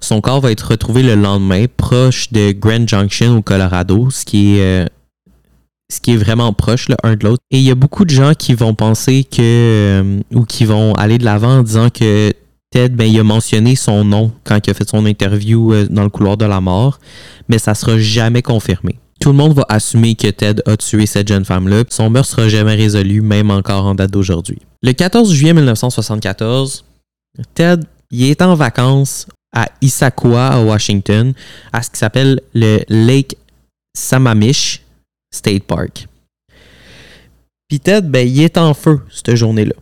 Son 0.00 0.20
corps 0.20 0.40
va 0.40 0.52
être 0.52 0.70
retrouvé 0.70 1.02
le 1.02 1.14
lendemain 1.14 1.66
proche 1.76 2.32
de 2.32 2.52
Grand 2.52 2.88
Junction 2.88 3.36
au 3.36 3.42
Colorado, 3.42 4.08
ce 4.10 4.24
qui 4.24 4.56
est, 4.56 4.60
euh, 4.60 4.86
ce 5.92 6.00
qui 6.00 6.12
est 6.12 6.16
vraiment 6.16 6.52
proche 6.52 6.88
l'un 6.88 7.16
de 7.16 7.24
l'autre. 7.24 7.42
Et 7.50 7.58
il 7.58 7.64
y 7.64 7.70
a 7.70 7.74
beaucoup 7.74 8.04
de 8.04 8.10
gens 8.10 8.32
qui 8.34 8.54
vont 8.54 8.74
penser 8.74 9.24
que, 9.24 9.40
euh, 9.40 10.20
ou 10.32 10.44
qui 10.44 10.64
vont 10.64 10.94
aller 10.94 11.18
de 11.18 11.24
l'avant 11.24 11.58
en 11.58 11.62
disant 11.62 11.90
que 11.90 12.32
Ted, 12.70 12.94
ben, 12.94 13.04
il 13.04 13.18
a 13.18 13.24
mentionné 13.24 13.74
son 13.74 14.04
nom 14.04 14.32
quand 14.44 14.64
il 14.64 14.70
a 14.70 14.74
fait 14.74 14.88
son 14.88 15.04
interview 15.04 15.72
euh, 15.72 15.86
dans 15.90 16.04
le 16.04 16.08
couloir 16.08 16.36
de 16.36 16.44
la 16.44 16.60
mort, 16.60 17.00
mais 17.48 17.58
ça 17.58 17.74
sera 17.74 17.98
jamais 17.98 18.42
confirmé. 18.42 18.98
Tout 19.20 19.30
le 19.30 19.36
monde 19.36 19.54
va 19.54 19.66
assumer 19.68 20.14
que 20.14 20.28
Ted 20.28 20.62
a 20.66 20.76
tué 20.76 21.04
cette 21.06 21.28
jeune 21.28 21.44
femme-là. 21.44 21.82
Son 21.90 22.08
meurtre 22.08 22.30
sera 22.30 22.48
jamais 22.48 22.74
résolu, 22.74 23.20
même 23.20 23.50
encore 23.50 23.84
en 23.84 23.94
date 23.94 24.12
d'aujourd'hui. 24.12 24.58
Le 24.82 24.92
14 24.92 25.32
juillet 25.32 25.52
1974, 25.52 26.84
Ted 27.54 27.82
il 28.10 28.24
est 28.24 28.42
en 28.42 28.54
vacances 28.54 29.26
à 29.52 29.68
Issaquah, 29.80 30.48
à 30.48 30.62
Washington, 30.62 31.32
à 31.72 31.82
ce 31.82 31.90
qui 31.90 31.98
s'appelle 31.98 32.40
le 32.54 32.80
Lake 32.88 33.36
Sammamish 33.96 34.82
State 35.32 35.64
Park. 35.64 36.08
Puis 37.68 37.80
Ted, 37.80 38.08
ben, 38.08 38.26
il 38.26 38.42
est 38.42 38.58
en 38.58 38.74
feu 38.74 39.00
cette 39.10 39.34
journée-là. 39.36 39.74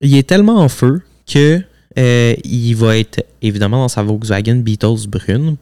Il 0.00 0.14
est 0.16 0.26
tellement 0.26 0.58
en 0.58 0.68
feu 0.68 1.02
que 1.26 1.62
euh, 1.98 2.34
il 2.44 2.74
va 2.74 2.98
être 2.98 3.24
évidemment 3.40 3.78
dans 3.78 3.88
sa 3.88 4.02
Volkswagen 4.02 4.56
Beatles 4.56 5.08
brune 5.08 5.56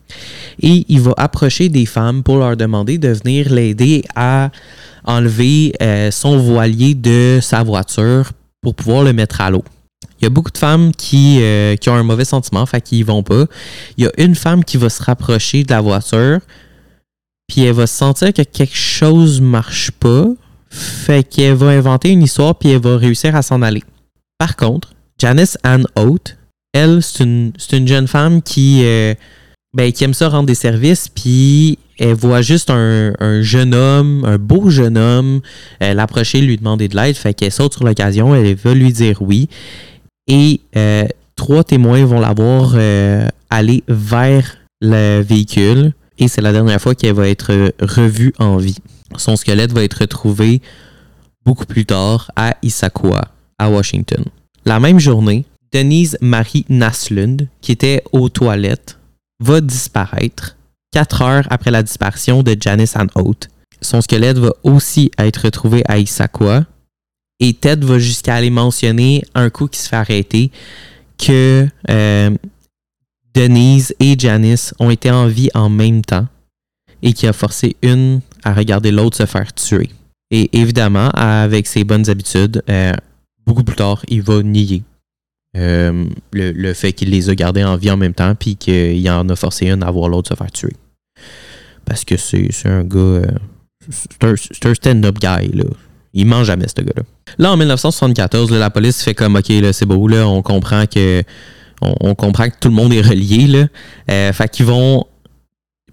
et 0.60 0.84
il 0.88 1.00
va 1.00 1.14
approcher 1.16 1.68
des 1.68 1.86
femmes 1.86 2.22
pour 2.22 2.38
leur 2.38 2.56
demander 2.56 2.98
de 2.98 3.08
venir 3.08 3.52
l'aider 3.52 4.04
à 4.16 4.50
enlever 5.04 5.74
euh, 5.80 6.10
son 6.10 6.38
voilier 6.38 6.94
de 6.94 7.38
sa 7.40 7.62
voiture 7.62 8.32
pour 8.62 8.74
pouvoir 8.74 9.04
le 9.04 9.12
mettre 9.12 9.40
à 9.40 9.50
l'eau. 9.50 9.64
Il 10.20 10.24
y 10.24 10.26
a 10.26 10.30
beaucoup 10.30 10.50
de 10.50 10.58
femmes 10.58 10.92
qui, 10.92 11.38
euh, 11.40 11.76
qui 11.76 11.88
ont 11.90 11.94
un 11.94 12.02
mauvais 12.02 12.24
sentiment, 12.24 12.64
fait 12.66 12.80
qu'ils 12.80 13.04
vont 13.04 13.22
pas. 13.22 13.44
Il 13.96 14.04
y 14.04 14.06
a 14.06 14.10
une 14.18 14.34
femme 14.34 14.64
qui 14.64 14.76
va 14.76 14.88
se 14.88 15.02
rapprocher 15.02 15.64
de 15.64 15.70
la 15.70 15.80
voiture, 15.80 16.40
puis 17.46 17.62
elle 17.62 17.74
va 17.74 17.86
sentir 17.86 18.32
que 18.32 18.42
quelque 18.42 18.76
chose 18.76 19.40
marche 19.40 19.90
pas, 19.90 20.26
fait 20.70 21.22
qu'elle 21.28 21.54
va 21.54 21.68
inventer 21.68 22.10
une 22.10 22.22
histoire, 22.22 22.54
puis 22.56 22.70
elle 22.70 22.80
va 22.80 22.96
réussir 22.96 23.36
à 23.36 23.42
s'en 23.42 23.62
aller. 23.62 23.82
Par 24.38 24.56
contre, 24.56 24.94
Janice 25.24 25.56
Ann 25.62 25.86
Oates, 25.96 26.36
elle, 26.74 27.02
c'est 27.02 27.24
une, 27.24 27.88
jeune 27.88 28.06
femme 28.06 28.42
qui, 28.42 28.82
euh, 28.84 29.14
ben, 29.72 29.90
qui 29.90 30.04
aime 30.04 30.12
ça 30.12 30.28
rendre 30.28 30.44
des 30.44 30.54
services, 30.54 31.08
puis 31.08 31.78
elle 31.98 32.12
voit 32.12 32.42
juste 32.42 32.68
un, 32.68 33.40
jeune 33.40 33.74
homme, 33.74 34.26
un 34.26 34.36
beau 34.36 34.68
jeune 34.68 34.98
homme, 34.98 35.40
l'approcher, 35.80 36.42
lui 36.42 36.58
demander 36.58 36.88
de 36.88 36.96
l'aide, 36.96 37.16
fait 37.16 37.32
qu'elle 37.32 37.52
saute 37.52 37.72
sur 37.72 37.84
l'occasion, 37.84 38.34
elle 38.34 38.54
veut 38.54 38.74
lui 38.74 38.92
dire 38.92 39.22
oui. 39.22 39.48
Et 40.28 40.60
euh, 40.76 41.06
trois 41.36 41.64
témoins 41.64 42.04
vont 42.04 42.20
la 42.20 42.34
voir 42.34 42.72
euh, 42.74 43.26
aller 43.48 43.82
vers 43.88 44.58
le 44.82 45.22
véhicule, 45.22 45.94
et 46.18 46.28
c'est 46.28 46.42
la 46.42 46.52
dernière 46.52 46.82
fois 46.82 46.94
qu'elle 46.94 47.14
va 47.14 47.30
être 47.30 47.72
revue 47.80 48.34
en 48.38 48.58
vie. 48.58 48.76
Son 49.16 49.36
squelette 49.36 49.72
va 49.72 49.84
être 49.84 50.02
retrouvé 50.02 50.60
beaucoup 51.46 51.64
plus 51.64 51.86
tard 51.86 52.30
à 52.36 52.56
Issaquah, 52.62 53.22
à 53.58 53.70
Washington. 53.70 54.22
La 54.66 54.80
même 54.80 54.98
journée, 54.98 55.44
Denise 55.72 56.16
Marie 56.20 56.64
Naslund, 56.68 57.48
qui 57.60 57.72
était 57.72 58.02
aux 58.12 58.28
toilettes, 58.28 58.98
va 59.40 59.60
disparaître 59.60 60.56
quatre 60.90 61.22
heures 61.22 61.46
après 61.50 61.70
la 61.70 61.82
disparition 61.82 62.42
de 62.42 62.56
Janice 62.58 62.96
Ann 62.96 63.08
Oates. 63.14 63.48
Son 63.80 64.00
squelette 64.00 64.38
va 64.38 64.52
aussi 64.62 65.10
être 65.18 65.44
retrouvé 65.44 65.82
à 65.86 65.98
Issaquah. 65.98 66.64
Et 67.40 67.52
Ted 67.52 67.84
va 67.84 67.98
jusqu'à 67.98 68.36
aller 68.36 68.50
mentionner 68.50 69.22
un 69.34 69.50
coup 69.50 69.66
qui 69.66 69.80
se 69.80 69.88
fait 69.88 69.96
arrêter 69.96 70.50
que 71.18 71.68
euh, 71.90 72.30
Denise 73.34 73.94
et 73.98 74.16
Janice 74.18 74.72
ont 74.78 74.88
été 74.88 75.10
en 75.10 75.26
vie 75.26 75.50
en 75.52 75.68
même 75.68 76.02
temps 76.02 76.28
et 77.02 77.12
qui 77.12 77.26
a 77.26 77.32
forcé 77.32 77.76
une 77.82 78.20
à 78.44 78.54
regarder 78.54 78.92
l'autre 78.92 79.16
se 79.16 79.26
faire 79.26 79.52
tuer. 79.52 79.90
Et 80.30 80.56
évidemment, 80.56 81.10
avec 81.10 81.66
ses 81.66 81.84
bonnes 81.84 82.08
habitudes, 82.08 82.62
euh, 82.70 82.92
beaucoup 83.46 83.64
plus 83.64 83.76
tard, 83.76 84.04
il 84.08 84.22
va 84.22 84.42
nier 84.42 84.82
euh, 85.56 86.06
le, 86.32 86.72
fait 86.72 86.92
qu'il 86.92 87.10
les 87.10 87.30
a 87.30 87.34
gardés 87.34 87.62
en 87.62 87.76
vie 87.76 87.90
en 87.90 87.96
même 87.96 88.14
temps, 88.14 88.34
puis 88.34 88.56
qu'il 88.56 89.08
en 89.10 89.28
a 89.28 89.36
forcé 89.36 89.68
une 89.68 89.82
à 89.82 89.90
voir 89.90 90.08
l'autre 90.08 90.30
se 90.30 90.34
faire 90.34 90.50
tuer. 90.50 90.74
Parce 91.84 92.04
que 92.04 92.16
c'est 92.16 92.50
un 92.64 92.82
gars. 92.84 92.98
Euh, 92.98 93.26
c'est 93.90 94.66
un, 94.66 94.74
stand-up 94.74 95.18
guy, 95.18 95.52
là. 95.52 95.64
Il 96.12 96.26
mange 96.26 96.46
jamais, 96.46 96.66
ce 96.68 96.82
gars-là. 96.82 97.02
Là, 97.38 97.52
en 97.52 97.56
1974, 97.56 98.50
la 98.52 98.70
police 98.70 99.02
fait 99.02 99.14
comme 99.14 99.36
OK, 99.36 99.48
là, 99.48 99.72
c'est 99.72 99.86
beau, 99.86 100.08
là, 100.08 100.26
on 100.26 100.42
comprend 100.42 100.86
que. 100.86 101.22
On, 101.80 102.14
comprend 102.14 102.48
que 102.48 102.54
tout 102.58 102.68
le 102.68 102.74
monde 102.74 102.94
est 102.94 103.02
relié, 103.02 103.46
là. 103.46 103.66
Euh, 104.10 104.32
fait 104.32 104.48
qu'ils 104.48 104.64
vont 104.64 105.04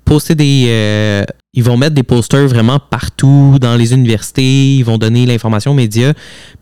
poster 0.05 0.35
des 0.35 1.25
ils 1.53 1.63
vont 1.63 1.77
mettre 1.77 1.95
des 1.95 2.03
posters 2.03 2.47
vraiment 2.47 2.79
partout 2.79 3.57
dans 3.59 3.75
les 3.75 3.93
universités, 3.93 4.77
ils 4.77 4.85
vont 4.85 4.97
donner 4.97 5.25
l'information 5.25 5.71
aux 5.71 5.75
médias. 5.75 6.13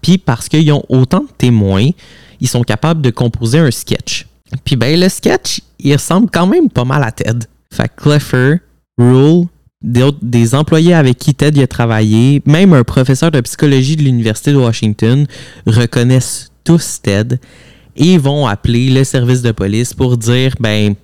Puis 0.02 0.17
parce 0.17 0.49
qu'ils 0.49 0.71
ont 0.71 0.84
autant 0.89 1.21
de 1.21 1.30
témoins, 1.38 1.89
ils 2.39 2.47
sont 2.47 2.63
capables 2.63 3.02
de 3.02 3.12
composer 3.12 3.60
un 3.60 3.71
sketch. 3.71 4.28
Puis 4.65 4.75
ben 4.75 4.99
le 4.99 5.10
sketch, 5.10 5.62
il 5.80 5.93
ressemble 5.93 6.30
quand 6.32 6.47
même 6.47 6.69
pas 6.69 6.86
mal 6.86 7.04
à 7.04 7.12
Ted. 7.12 7.45
Fait 7.71 7.88
que 7.88 8.02
Clifford, 8.02 8.58
Rule, 8.97 9.45
des, 9.82 10.56
employés 10.56 10.93
avec 10.93 11.17
qui 11.19 11.34
Ted 11.36 11.62
a 11.62 11.67
travaillé, 11.67 12.41
même 12.45 12.73
un 12.73 12.84
professeur 12.84 13.32
de 13.32 13.39
psychologie 13.41 13.95
de 13.95 14.02
l'Université 14.02 14.52
de 14.52 14.58
Washington 14.58 15.25
reconnaissent 15.67 16.52
tous 16.63 16.99
Ted 17.02 17.38
et 17.95 18.17
vont 18.17 18.47
appeler 18.47 18.89
le 18.89 19.04
service 19.04 19.41
de 19.41 19.52
police 19.52 19.93
pour 19.93 20.17
dire 20.17 20.56
ben 20.60 20.95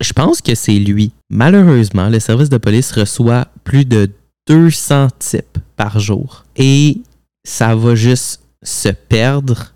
je 0.00 0.12
pense 0.12 0.40
que 0.40 0.54
c'est 0.54 0.78
lui. 0.78 1.12
Malheureusement, 1.30 2.08
le 2.08 2.20
service 2.20 2.48
de 2.48 2.58
police 2.58 2.92
reçoit 2.92 3.48
plus 3.64 3.84
de 3.84 4.10
200 4.46 5.08
types 5.18 5.58
par 5.76 5.98
jour. 5.98 6.44
Et 6.56 6.98
ça 7.44 7.74
va 7.74 7.94
juste 7.94 8.42
se 8.62 8.88
perdre 8.88 9.72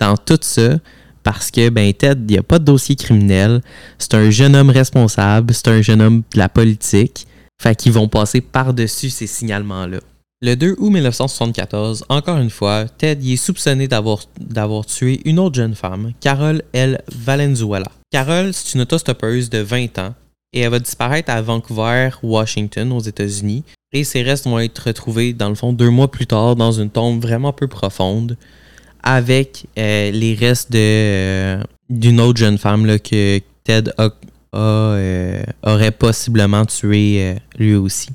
dans 0.00 0.16
tout 0.16 0.38
ça 0.40 0.78
parce 1.22 1.50
que, 1.50 1.68
ben, 1.68 1.92
Ted, 1.92 2.20
il 2.20 2.32
n'y 2.32 2.38
a 2.38 2.42
pas 2.42 2.58
de 2.58 2.64
dossier 2.64 2.96
criminel. 2.96 3.60
C'est 3.98 4.14
un 4.14 4.30
jeune 4.30 4.56
homme 4.56 4.70
responsable, 4.70 5.52
c'est 5.52 5.68
un 5.68 5.82
jeune 5.82 6.00
homme 6.00 6.22
de 6.32 6.38
la 6.38 6.48
politique. 6.48 7.26
Fait 7.60 7.74
qu'ils 7.74 7.92
vont 7.92 8.08
passer 8.08 8.40
par-dessus 8.40 9.10
ces 9.10 9.26
signalements-là. 9.26 10.00
Le 10.42 10.56
2 10.56 10.76
août 10.78 10.88
1974, 10.88 12.06
encore 12.08 12.38
une 12.38 12.48
fois, 12.48 12.86
Ted 12.96 13.22
y 13.22 13.34
est 13.34 13.36
soupçonné 13.36 13.88
d'avoir 13.88 14.86
tué 14.86 15.20
une 15.26 15.38
autre 15.38 15.56
jeune 15.56 15.74
femme, 15.74 16.12
Carol 16.18 16.62
L. 16.72 17.02
Valenzuela. 17.14 17.84
Carol, 18.10 18.54
c'est 18.54 18.72
une 18.72 18.80
autostoppeuse 18.80 19.50
de 19.50 19.58
20 19.58 19.98
ans 19.98 20.14
et 20.54 20.60
elle 20.60 20.70
va 20.70 20.78
disparaître 20.78 21.30
à 21.30 21.42
Vancouver, 21.42 22.08
Washington, 22.22 22.90
aux 22.92 23.00
États-Unis. 23.00 23.64
Et 23.92 24.02
ses 24.02 24.22
restes 24.22 24.46
vont 24.46 24.58
être 24.58 24.78
retrouvés, 24.78 25.34
dans 25.34 25.50
le 25.50 25.54
fond, 25.54 25.74
deux 25.74 25.90
mois 25.90 26.10
plus 26.10 26.26
tard, 26.26 26.56
dans 26.56 26.72
une 26.72 26.88
tombe 26.88 27.20
vraiment 27.20 27.52
peu 27.52 27.68
profonde, 27.68 28.38
avec 29.02 29.66
euh, 29.78 30.10
les 30.10 30.32
restes 30.32 30.74
euh, 30.74 31.62
d'une 31.90 32.18
autre 32.18 32.38
jeune 32.38 32.56
femme 32.56 32.98
que 32.98 33.40
Ted 33.64 33.90
euh, 34.54 35.42
aurait 35.62 35.90
possiblement 35.90 36.64
tué 36.64 37.36
lui 37.58 37.74
aussi. 37.74 38.08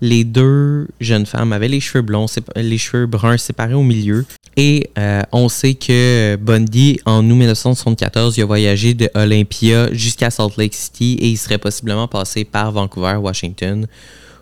Les 0.00 0.24
deux 0.24 0.88
jeunes 1.00 1.26
femmes 1.26 1.52
avaient 1.52 1.68
les 1.68 1.80
cheveux 1.80 2.02
blonds, 2.02 2.26
les 2.54 2.78
cheveux 2.78 3.06
bruns 3.06 3.38
séparés 3.38 3.74
au 3.74 3.82
milieu. 3.82 4.24
Et 4.56 4.90
euh, 4.98 5.22
on 5.32 5.48
sait 5.48 5.74
que 5.74 6.36
Bundy, 6.36 6.98
en 7.04 7.18
août 7.18 7.34
1974, 7.34 8.38
il 8.38 8.42
a 8.42 8.46
voyagé 8.46 8.94
de 8.94 9.10
Olympia 9.14 9.92
jusqu'à 9.92 10.30
Salt 10.30 10.56
Lake 10.56 10.74
City 10.74 11.18
et 11.20 11.28
il 11.28 11.36
serait 11.36 11.58
possiblement 11.58 12.08
passé 12.08 12.44
par 12.44 12.72
Vancouver, 12.72 13.16
Washington, 13.16 13.86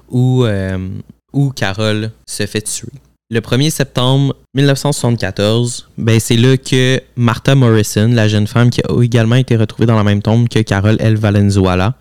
où, 0.08 0.44
euh, 0.44 0.88
où 1.32 1.50
Carol 1.50 2.12
se 2.26 2.46
fait 2.46 2.62
tuer. 2.62 2.92
Le 3.30 3.40
1er 3.40 3.70
septembre 3.70 4.36
1974, 4.54 5.88
ben 5.98 6.20
c'est 6.20 6.36
là 6.36 6.56
que 6.56 7.00
Martha 7.16 7.56
Morrison, 7.56 8.10
la 8.12 8.28
jeune 8.28 8.46
femme 8.46 8.70
qui 8.70 8.82
a 8.82 9.02
également 9.02 9.34
été 9.34 9.56
retrouvée 9.56 9.86
dans 9.86 9.96
la 9.96 10.04
même 10.04 10.22
tombe 10.22 10.48
que 10.48 10.60
Carol 10.60 10.96
L. 11.00 11.16
Valenzuela, 11.16 11.94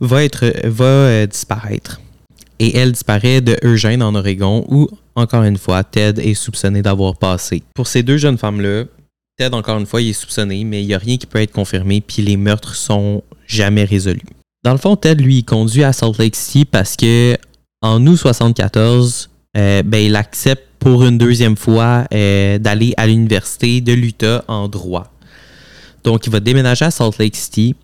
va, 0.00 0.24
être, 0.24 0.52
va 0.64 0.84
euh, 0.84 1.26
disparaître 1.26 2.00
et 2.58 2.76
elle 2.76 2.92
disparaît 2.92 3.40
de 3.40 3.56
Eugene 3.62 4.02
en 4.02 4.14
Oregon 4.14 4.64
où, 4.68 4.88
encore 5.14 5.42
une 5.42 5.58
fois, 5.58 5.84
Ted 5.84 6.22
est 6.22 6.34
soupçonné 6.34 6.82
d'avoir 6.82 7.16
passé. 7.16 7.62
Pour 7.74 7.86
ces 7.86 8.02
deux 8.02 8.16
jeunes 8.16 8.38
femmes-là, 8.38 8.84
Ted, 9.36 9.54
encore 9.54 9.78
une 9.78 9.86
fois, 9.86 10.00
il 10.00 10.10
est 10.10 10.14
soupçonné, 10.14 10.64
mais 10.64 10.82
il 10.82 10.86
n'y 10.86 10.94
a 10.94 10.98
rien 10.98 11.18
qui 11.18 11.26
peut 11.26 11.40
être 11.40 11.52
confirmé, 11.52 12.00
puis 12.00 12.22
les 12.22 12.36
meurtres 12.36 12.74
sont 12.74 13.22
jamais 13.46 13.84
résolus. 13.84 14.22
Dans 14.64 14.72
le 14.72 14.78
fond, 14.78 14.96
Ted, 14.96 15.22
lui, 15.22 15.44
conduit 15.44 15.84
à 15.84 15.92
Salt 15.92 16.18
Lake 16.18 16.34
City 16.36 16.64
parce 16.64 16.96
que 16.96 17.36
en 17.82 18.04
août 18.06 18.16
74, 18.16 19.30
euh, 19.56 19.82
ben, 19.82 19.98
il 19.98 20.16
accepte 20.16 20.64
pour 20.78 21.04
une 21.04 21.18
deuxième 21.18 21.56
fois 21.56 22.06
euh, 22.12 22.58
d'aller 22.58 22.94
à 22.96 23.06
l'université 23.06 23.80
de 23.80 23.92
l'Utah 23.92 24.44
en 24.48 24.68
droit. 24.68 25.12
Donc, 26.04 26.26
il 26.26 26.32
va 26.32 26.40
déménager 26.40 26.84
à 26.84 26.90
Salt 26.90 27.18
Lake 27.18 27.36
City. 27.36 27.74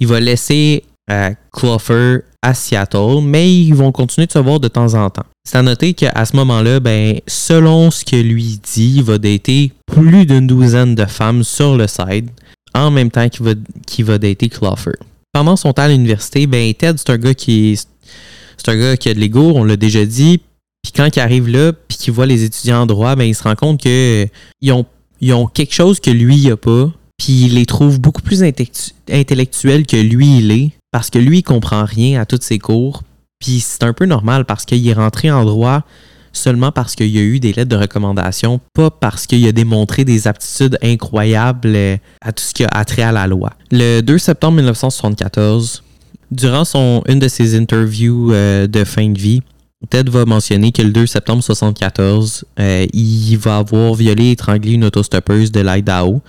Il 0.00 0.06
va 0.06 0.20
laisser 0.20 0.84
à 1.08 1.32
Clover 1.52 2.20
à 2.42 2.54
Seattle, 2.54 3.20
mais 3.22 3.52
ils 3.52 3.74
vont 3.74 3.92
continuer 3.92 4.26
de 4.26 4.32
se 4.32 4.38
voir 4.38 4.60
de 4.60 4.68
temps 4.68 4.94
en 4.94 5.08
temps. 5.10 5.24
C'est 5.44 5.56
à 5.58 5.62
noter 5.62 5.94
qu'à 5.94 6.24
ce 6.24 6.36
moment-là, 6.36 6.80
ben, 6.80 7.20
selon 7.26 7.90
ce 7.90 8.04
que 8.04 8.16
lui 8.16 8.60
dit, 8.62 8.96
il 8.96 9.02
va 9.02 9.18
dater 9.18 9.72
plus 9.86 10.26
d'une 10.26 10.46
douzaine 10.46 10.94
de 10.94 11.06
femmes 11.06 11.42
sur 11.42 11.76
le 11.76 11.86
site 11.86 12.30
en 12.74 12.90
même 12.90 13.10
temps 13.10 13.28
qu'il 13.28 13.44
va, 13.44 13.52
qu'il 13.86 14.04
va 14.04 14.18
dater 14.18 14.48
Clover. 14.48 14.96
Pendant 15.32 15.56
son 15.56 15.72
temps 15.72 15.82
à 15.82 15.88
l'université, 15.88 16.46
ben, 16.46 16.72
Ted, 16.74 16.98
c'est 16.98 17.10
un 17.10 17.18
gars 17.18 17.34
qui 17.34 17.78
c'est 18.56 18.70
un 18.70 18.76
gars 18.76 18.96
qui 18.96 19.08
a 19.08 19.14
de 19.14 19.20
l'ego, 19.20 19.52
on 19.54 19.64
l'a 19.64 19.76
déjà 19.76 20.04
dit. 20.04 20.40
Puis 20.82 20.92
quand 20.94 21.16
il 21.16 21.20
arrive 21.20 21.48
là, 21.48 21.72
puis 21.72 21.96
qu'il 21.96 22.12
voit 22.12 22.26
les 22.26 22.44
étudiants 22.44 22.82
en 22.82 22.86
droit, 22.86 23.16
ben, 23.16 23.24
il 23.24 23.34
se 23.34 23.42
rend 23.42 23.54
compte 23.54 23.80
qu'ils 23.80 24.72
ont, 24.72 24.86
ils 25.20 25.32
ont 25.32 25.46
quelque 25.46 25.74
chose 25.74 26.00
que 26.00 26.10
lui, 26.10 26.36
il 26.36 26.50
a 26.50 26.56
pas. 26.56 26.90
Puis 27.18 27.44
il 27.44 27.54
les 27.54 27.66
trouve 27.66 28.00
beaucoup 28.00 28.22
plus 28.22 28.42
intellectuels 28.42 29.86
que 29.86 29.96
lui, 29.96 30.38
il 30.38 30.50
est 30.50 30.70
parce 30.94 31.10
que 31.10 31.18
lui, 31.18 31.38
il 31.38 31.42
comprend 31.42 31.84
rien 31.84 32.20
à 32.20 32.24
tous 32.24 32.38
ses 32.40 32.60
cours. 32.60 33.02
Puis 33.40 33.58
c'est 33.58 33.82
un 33.82 33.92
peu 33.92 34.06
normal 34.06 34.44
parce 34.44 34.64
qu'il 34.64 34.86
est 34.88 34.92
rentré 34.92 35.28
en 35.28 35.44
droit 35.44 35.82
seulement 36.32 36.70
parce 36.70 36.94
qu'il 36.94 37.08
y 37.08 37.18
a 37.18 37.22
eu 37.22 37.40
des 37.40 37.52
lettres 37.52 37.70
de 37.70 37.74
recommandation, 37.74 38.60
pas 38.74 38.92
parce 38.92 39.26
qu'il 39.26 39.44
a 39.48 39.50
démontré 39.50 40.04
des 40.04 40.28
aptitudes 40.28 40.78
incroyables 40.84 41.76
à 42.20 42.30
tout 42.30 42.44
ce 42.44 42.54
qui 42.54 42.64
a 42.64 42.84
trait 42.84 43.02
à 43.02 43.10
la 43.10 43.26
loi. 43.26 43.54
Le 43.72 44.02
2 44.02 44.18
septembre 44.18 44.58
1974, 44.58 45.82
durant 46.30 46.64
son, 46.64 47.02
une 47.08 47.18
de 47.18 47.26
ses 47.26 47.58
interviews 47.58 48.32
euh, 48.32 48.68
de 48.68 48.84
fin 48.84 49.08
de 49.08 49.18
vie, 49.18 49.42
Ted 49.90 50.08
va 50.08 50.24
mentionner 50.24 50.70
que 50.70 50.82
le 50.82 50.90
2 50.90 51.06
septembre 51.06 51.38
1974, 51.38 52.44
euh, 52.60 52.86
il 52.92 53.36
va 53.36 53.56
avoir 53.56 53.94
violé 53.94 54.26
et 54.26 54.30
étranglé 54.30 54.74
une 54.74 54.84
autostoppeuse 54.84 55.50
de 55.50 55.58
l'Idaho 55.58 56.22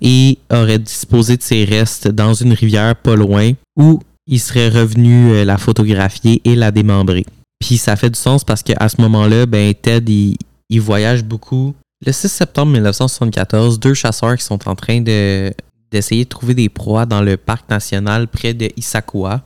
et 0.00 0.38
aurait 0.50 0.78
disposé 0.78 1.36
de 1.36 1.42
ses 1.42 1.64
restes 1.64 2.08
dans 2.08 2.34
une 2.34 2.52
rivière 2.52 2.96
pas 2.96 3.16
loin 3.16 3.52
où 3.76 4.00
il 4.26 4.38
serait 4.38 4.68
revenu 4.68 5.32
euh, 5.32 5.44
la 5.44 5.58
photographier 5.58 6.40
et 6.44 6.54
la 6.54 6.70
démembrer. 6.70 7.24
Puis 7.58 7.78
ça 7.78 7.96
fait 7.96 8.10
du 8.10 8.18
sens 8.18 8.44
parce 8.44 8.62
qu'à 8.62 8.88
ce 8.88 9.00
moment-là, 9.00 9.46
ben, 9.46 9.74
Ted, 9.74 10.36
il, 10.68 10.80
voyage 10.80 11.24
beaucoup. 11.24 11.74
Le 12.04 12.12
6 12.12 12.28
septembre 12.28 12.72
1974, 12.72 13.80
deux 13.80 13.94
chasseurs 13.94 14.36
qui 14.36 14.44
sont 14.44 14.68
en 14.68 14.76
train 14.76 15.00
de, 15.00 15.52
d'essayer 15.90 16.24
de 16.24 16.28
trouver 16.28 16.54
des 16.54 16.68
proies 16.68 17.06
dans 17.06 17.22
le 17.22 17.36
parc 17.36 17.68
national 17.68 18.28
près 18.28 18.54
de 18.54 18.68
Issaquah, 18.76 19.42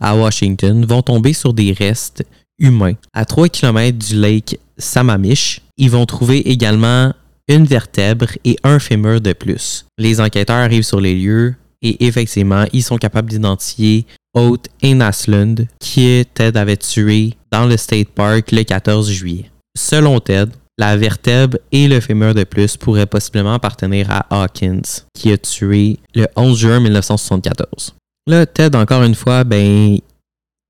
à 0.00 0.16
Washington, 0.16 0.84
vont 0.84 1.02
tomber 1.02 1.32
sur 1.32 1.54
des 1.54 1.72
restes 1.72 2.24
humains. 2.58 2.94
À 3.14 3.24
3 3.24 3.48
km 3.48 3.96
du 3.96 4.16
lac 4.16 4.58
Sammamish, 4.76 5.62
ils 5.78 5.90
vont 5.90 6.04
trouver 6.04 6.50
également 6.50 7.12
une 7.48 7.64
vertèbre 7.64 8.26
et 8.44 8.56
un 8.62 8.78
fémur 8.78 9.20
de 9.20 9.32
plus. 9.32 9.86
Les 9.98 10.20
enquêteurs 10.20 10.56
arrivent 10.56 10.82
sur 10.82 11.00
les 11.00 11.14
lieux 11.14 11.54
et 11.82 12.06
effectivement, 12.06 12.64
ils 12.72 12.82
sont 12.82 12.96
capables 12.96 13.30
d'identifier 13.30 14.06
Oates 14.34 14.68
et 14.82 14.94
Naslund 14.94 15.66
qui 15.78 16.24
Ted 16.34 16.58
avait 16.58 16.76
tué 16.76 17.34
dans 17.52 17.66
le 17.66 17.76
State 17.76 18.08
Park 18.08 18.50
le 18.52 18.62
14 18.62 19.10
juillet. 19.10 19.50
Selon 19.76 20.18
Ted, 20.20 20.50
la 20.78 20.96
vertèbre 20.96 21.58
et 21.70 21.86
le 21.86 22.00
fémur 22.00 22.34
de 22.34 22.44
plus 22.44 22.76
pourraient 22.76 23.06
possiblement 23.06 23.54
appartenir 23.54 24.10
à 24.10 24.26
Hawkins, 24.30 24.82
qui 25.14 25.30
a 25.30 25.38
tué 25.38 25.98
le 26.14 26.26
11 26.34 26.58
juin 26.58 26.80
1974. 26.80 27.94
Là, 28.26 28.46
Ted, 28.46 28.76
encore 28.76 29.02
une 29.02 29.14
fois, 29.14 29.44
ben, 29.44 29.98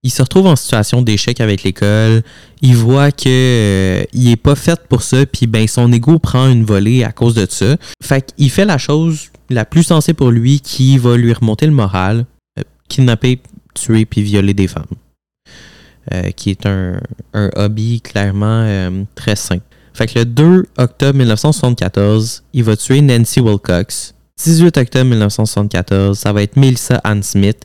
il 0.05 0.11
se 0.11 0.23
retrouve 0.23 0.47
en 0.47 0.55
situation 0.55 1.03
d'échec 1.03 1.41
avec 1.41 1.63
l'école. 1.63 2.23
Il 2.61 2.77
voit 2.77 3.11
que 3.11 3.25
euh, 3.27 4.05
il 4.13 4.31
est 4.31 4.37
pas 4.37 4.55
fait 4.55 4.79
pour 4.87 5.03
ça, 5.03 5.25
puis 5.25 5.47
ben 5.47 5.67
son 5.67 5.91
ego 5.93 6.19
prend 6.19 6.47
une 6.49 6.63
volée 6.63 7.03
à 7.03 7.11
cause 7.11 7.35
de 7.35 7.47
ça. 7.49 7.77
Fait 8.03 8.33
qu'il 8.37 8.51
fait 8.51 8.67
la 8.67 8.79
chose 8.79 9.31
la 9.49 9.65
plus 9.65 9.83
sensée 9.83 10.13
pour 10.13 10.31
lui 10.31 10.61
qui 10.61 10.99
va 10.99 11.17
lui 11.17 11.33
remonter 11.33 11.67
le 11.67 11.73
moral, 11.73 12.27
euh, 12.59 12.63
kidnapper, 12.89 13.41
tuer 13.73 14.05
puis 14.05 14.23
violer 14.23 14.55
des 14.55 14.69
femmes. 14.69 14.85
Euh, 16.13 16.31
qui 16.33 16.51
est 16.51 16.67
un, 16.67 17.01
un 17.33 17.49
hobby 17.57 18.03
clairement 18.03 19.07
très 19.15 19.37
sain. 19.37 19.61
Fait 19.95 20.07
que 20.07 20.19
le 20.19 20.25
2 20.27 20.67
octobre 20.77 21.19
1974, 21.19 22.43
il 22.53 22.63
va 22.63 22.77
tuer 22.77 23.01
Nancy 23.01 23.41
Wilcox, 23.41 24.14
18 24.43 24.77
octobre 24.79 25.11
1974, 25.11 26.19
ça 26.19 26.33
va 26.33 26.43
être 26.43 26.57
Melissa 26.57 27.01
Ann 27.05 27.23
Smith. 27.23 27.59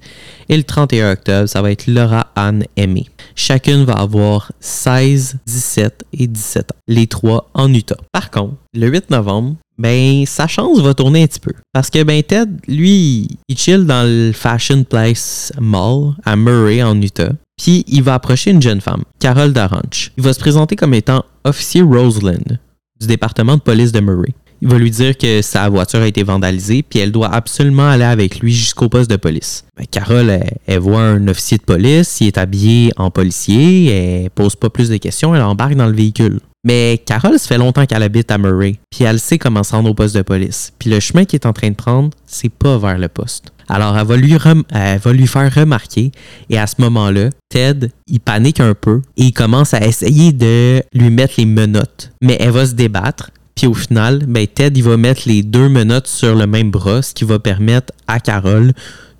Et 0.49 0.55
le 0.55 0.63
31 0.63 1.13
octobre, 1.13 1.47
ça 1.47 1.61
va 1.61 1.71
être 1.71 1.87
Laura 1.87 2.27
Ann 2.35 2.63
Aimé. 2.75 3.07
Chacune 3.35 3.85
va 3.85 3.93
avoir 3.93 4.51
16, 4.59 5.37
17 5.47 6.05
et 6.13 6.27
17 6.27 6.71
ans. 6.71 6.75
Les 6.87 7.07
trois 7.07 7.49
en 7.55 7.73
Utah. 7.73 7.97
Par 8.11 8.29
contre, 8.29 8.55
le 8.75 8.87
8 8.87 9.09
novembre, 9.09 9.55
ben, 9.79 10.25
sa 10.27 10.45
chance 10.45 10.79
va 10.79 10.93
tourner 10.93 11.23
un 11.23 11.27
petit 11.27 11.39
peu. 11.39 11.53
Parce 11.73 11.89
que, 11.89 12.03
ben, 12.03 12.21
Ted, 12.21 12.51
lui, 12.67 13.27
il 13.47 13.57
chill 13.57 13.85
dans 13.85 14.07
le 14.07 14.31
Fashion 14.31 14.83
Place 14.83 15.51
Mall 15.59 16.13
à 16.23 16.35
Murray, 16.35 16.83
en 16.83 17.01
Utah. 17.01 17.31
Puis, 17.57 17.83
il 17.87 18.03
va 18.03 18.13
approcher 18.13 18.51
une 18.51 18.61
jeune 18.61 18.81
femme, 18.81 19.03
Carol 19.19 19.53
Daranch. 19.53 20.11
Il 20.17 20.23
va 20.23 20.33
se 20.33 20.39
présenter 20.39 20.75
comme 20.75 20.93
étant 20.93 21.25
officier 21.43 21.81
Roseland 21.81 22.57
du 23.01 23.07
département 23.07 23.55
de 23.55 23.61
police 23.61 23.91
de 23.91 24.01
Murray 24.01 24.33
il 24.61 24.67
va 24.67 24.77
lui 24.77 24.91
dire 24.91 25.17
que 25.17 25.41
sa 25.41 25.69
voiture 25.69 26.01
a 26.01 26.07
été 26.07 26.23
vandalisée, 26.23 26.83
puis 26.83 26.99
elle 26.99 27.11
doit 27.11 27.33
absolument 27.33 27.89
aller 27.89 28.03
avec 28.03 28.39
lui 28.39 28.53
jusqu'au 28.53 28.89
poste 28.89 29.09
de 29.09 29.15
police. 29.15 29.65
Ben, 29.77 29.85
Carole, 29.89 30.39
elle, 30.67 30.79
voit 30.79 31.01
un 31.01 31.27
officier 31.27 31.57
de 31.57 31.63
police, 31.63 32.19
il 32.21 32.27
est 32.27 32.37
habillé 32.37 32.91
en 32.97 33.11
policier, 33.11 33.87
elle 33.87 34.29
pose 34.29 34.55
pas 34.55 34.69
plus 34.69 34.89
de 34.89 34.97
questions, 34.97 35.33
elle 35.35 35.41
embarque 35.41 35.75
dans 35.75 35.87
le 35.87 35.95
véhicule. 35.95 36.39
Mais 36.65 37.01
Carole, 37.05 37.39
ça 37.39 37.47
fait 37.47 37.57
longtemps 37.57 37.85
qu'elle 37.85 38.03
habite 38.03 38.31
à 38.31 38.37
Murray, 38.37 38.75
puis 38.89 39.05
elle 39.05 39.19
sait 39.19 39.37
comment 39.37 39.63
se 39.63 39.71
rendre 39.71 39.89
au 39.89 39.93
poste 39.93 40.15
de 40.15 40.21
police. 40.21 40.73
Puis 40.77 40.89
le 40.89 40.99
chemin 40.99 41.23
qu'il 41.23 41.37
est 41.37 41.45
en 41.45 41.53
train 41.53 41.69
de 41.69 41.75
prendre, 41.75 42.09
c'est 42.25 42.51
pas 42.51 42.77
vers 42.77 42.97
le 42.97 43.07
poste. 43.07 43.53
Alors 43.69 43.97
elle 43.97 44.05
va, 44.05 44.17
lui 44.17 44.35
elle 44.71 44.99
va 44.99 45.13
lui 45.13 45.27
faire 45.27 45.53
remarquer, 45.53 46.11
et 46.49 46.57
à 46.57 46.67
ce 46.67 46.75
moment-là, 46.79 47.29
Ted, 47.49 47.91
il 48.07 48.19
panique 48.19 48.59
un 48.59 48.73
peu, 48.73 49.01
et 49.15 49.25
il 49.25 49.33
commence 49.33 49.73
à 49.73 49.85
essayer 49.85 50.33
de 50.33 50.83
lui 50.93 51.11
mettre 51.11 51.35
les 51.37 51.45
menottes. 51.45 52.11
Mais 52.21 52.35
elle 52.39 52.51
va 52.51 52.65
se 52.65 52.73
débattre, 52.73 53.31
puis 53.59 53.67
au 53.67 53.73
final, 53.73 54.25
ben, 54.25 54.47
Ted 54.47 54.79
va 54.79 54.95
mettre 54.95 55.23
les 55.25 55.43
deux 55.43 55.67
menottes 55.67 56.07
sur 56.07 56.33
le 56.33 56.47
même 56.47 56.71
bras, 56.71 57.01
ce 57.01 57.13
qui 57.13 57.25
va 57.25 57.39
permettre 57.39 57.91
à 58.07 58.21
Carole 58.21 58.71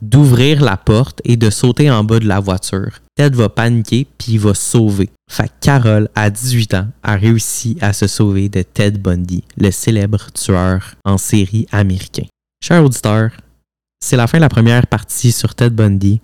d'ouvrir 0.02 0.64
la 0.64 0.78
porte 0.78 1.22
et 1.26 1.36
de 1.36 1.50
sauter 1.50 1.92
en 1.92 2.06
bas 2.06 2.20
de 2.20 2.26
la 2.26 2.40
voiture. 2.40 3.00
Ted 3.16 3.36
va 3.36 3.50
paniquer 3.50 4.08
puis 4.18 4.34
il 4.34 4.40
va 4.40 4.54
sauver. 4.54 5.10
Fait 5.30 5.52
Carole, 5.60 6.08
à 6.16 6.30
18 6.30 6.74
ans, 6.76 6.88
a 7.04 7.18
réussi 7.18 7.78
à 7.82 7.92
se 7.92 8.08
sauver 8.08 8.48
de 8.48 8.62
Ted 8.62 8.98
Bundy, 8.98 9.44
le 9.58 9.72
célèbre 9.72 10.32
tueur 10.32 10.96
en 11.04 11.18
série 11.18 11.68
américain. 11.74 12.28
Chers 12.64 12.86
auditeurs, 12.86 13.32
c'est 14.00 14.16
la 14.16 14.28
fin 14.28 14.38
de 14.38 14.44
la 14.44 14.50
première 14.50 14.88
partie 14.88 15.34
sur 15.34 15.54
Ted 15.54 15.76
Bundy. 15.76 16.22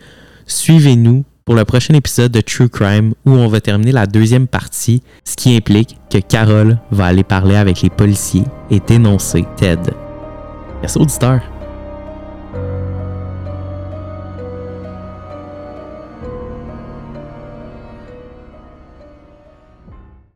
Suivez-nous 0.47 1.25
pour 1.45 1.55
le 1.55 1.63
prochain 1.63 1.93
épisode 1.93 2.31
de 2.31 2.41
True 2.41 2.69
Crime 2.69 3.13
où 3.25 3.31
on 3.31 3.47
va 3.47 3.61
terminer 3.61 3.91
la 3.91 4.07
deuxième 4.07 4.47
partie, 4.47 5.03
ce 5.23 5.35
qui 5.35 5.55
implique 5.55 5.95
que 6.09 6.17
Carole 6.17 6.79
va 6.91 7.05
aller 7.05 7.23
parler 7.23 7.55
avec 7.55 7.83
les 7.83 7.91
policiers 7.91 8.45
et 8.71 8.79
dénoncer 8.79 9.45
Ted. 9.55 9.93
Merci 10.81 10.97
auditeur. 10.97 11.41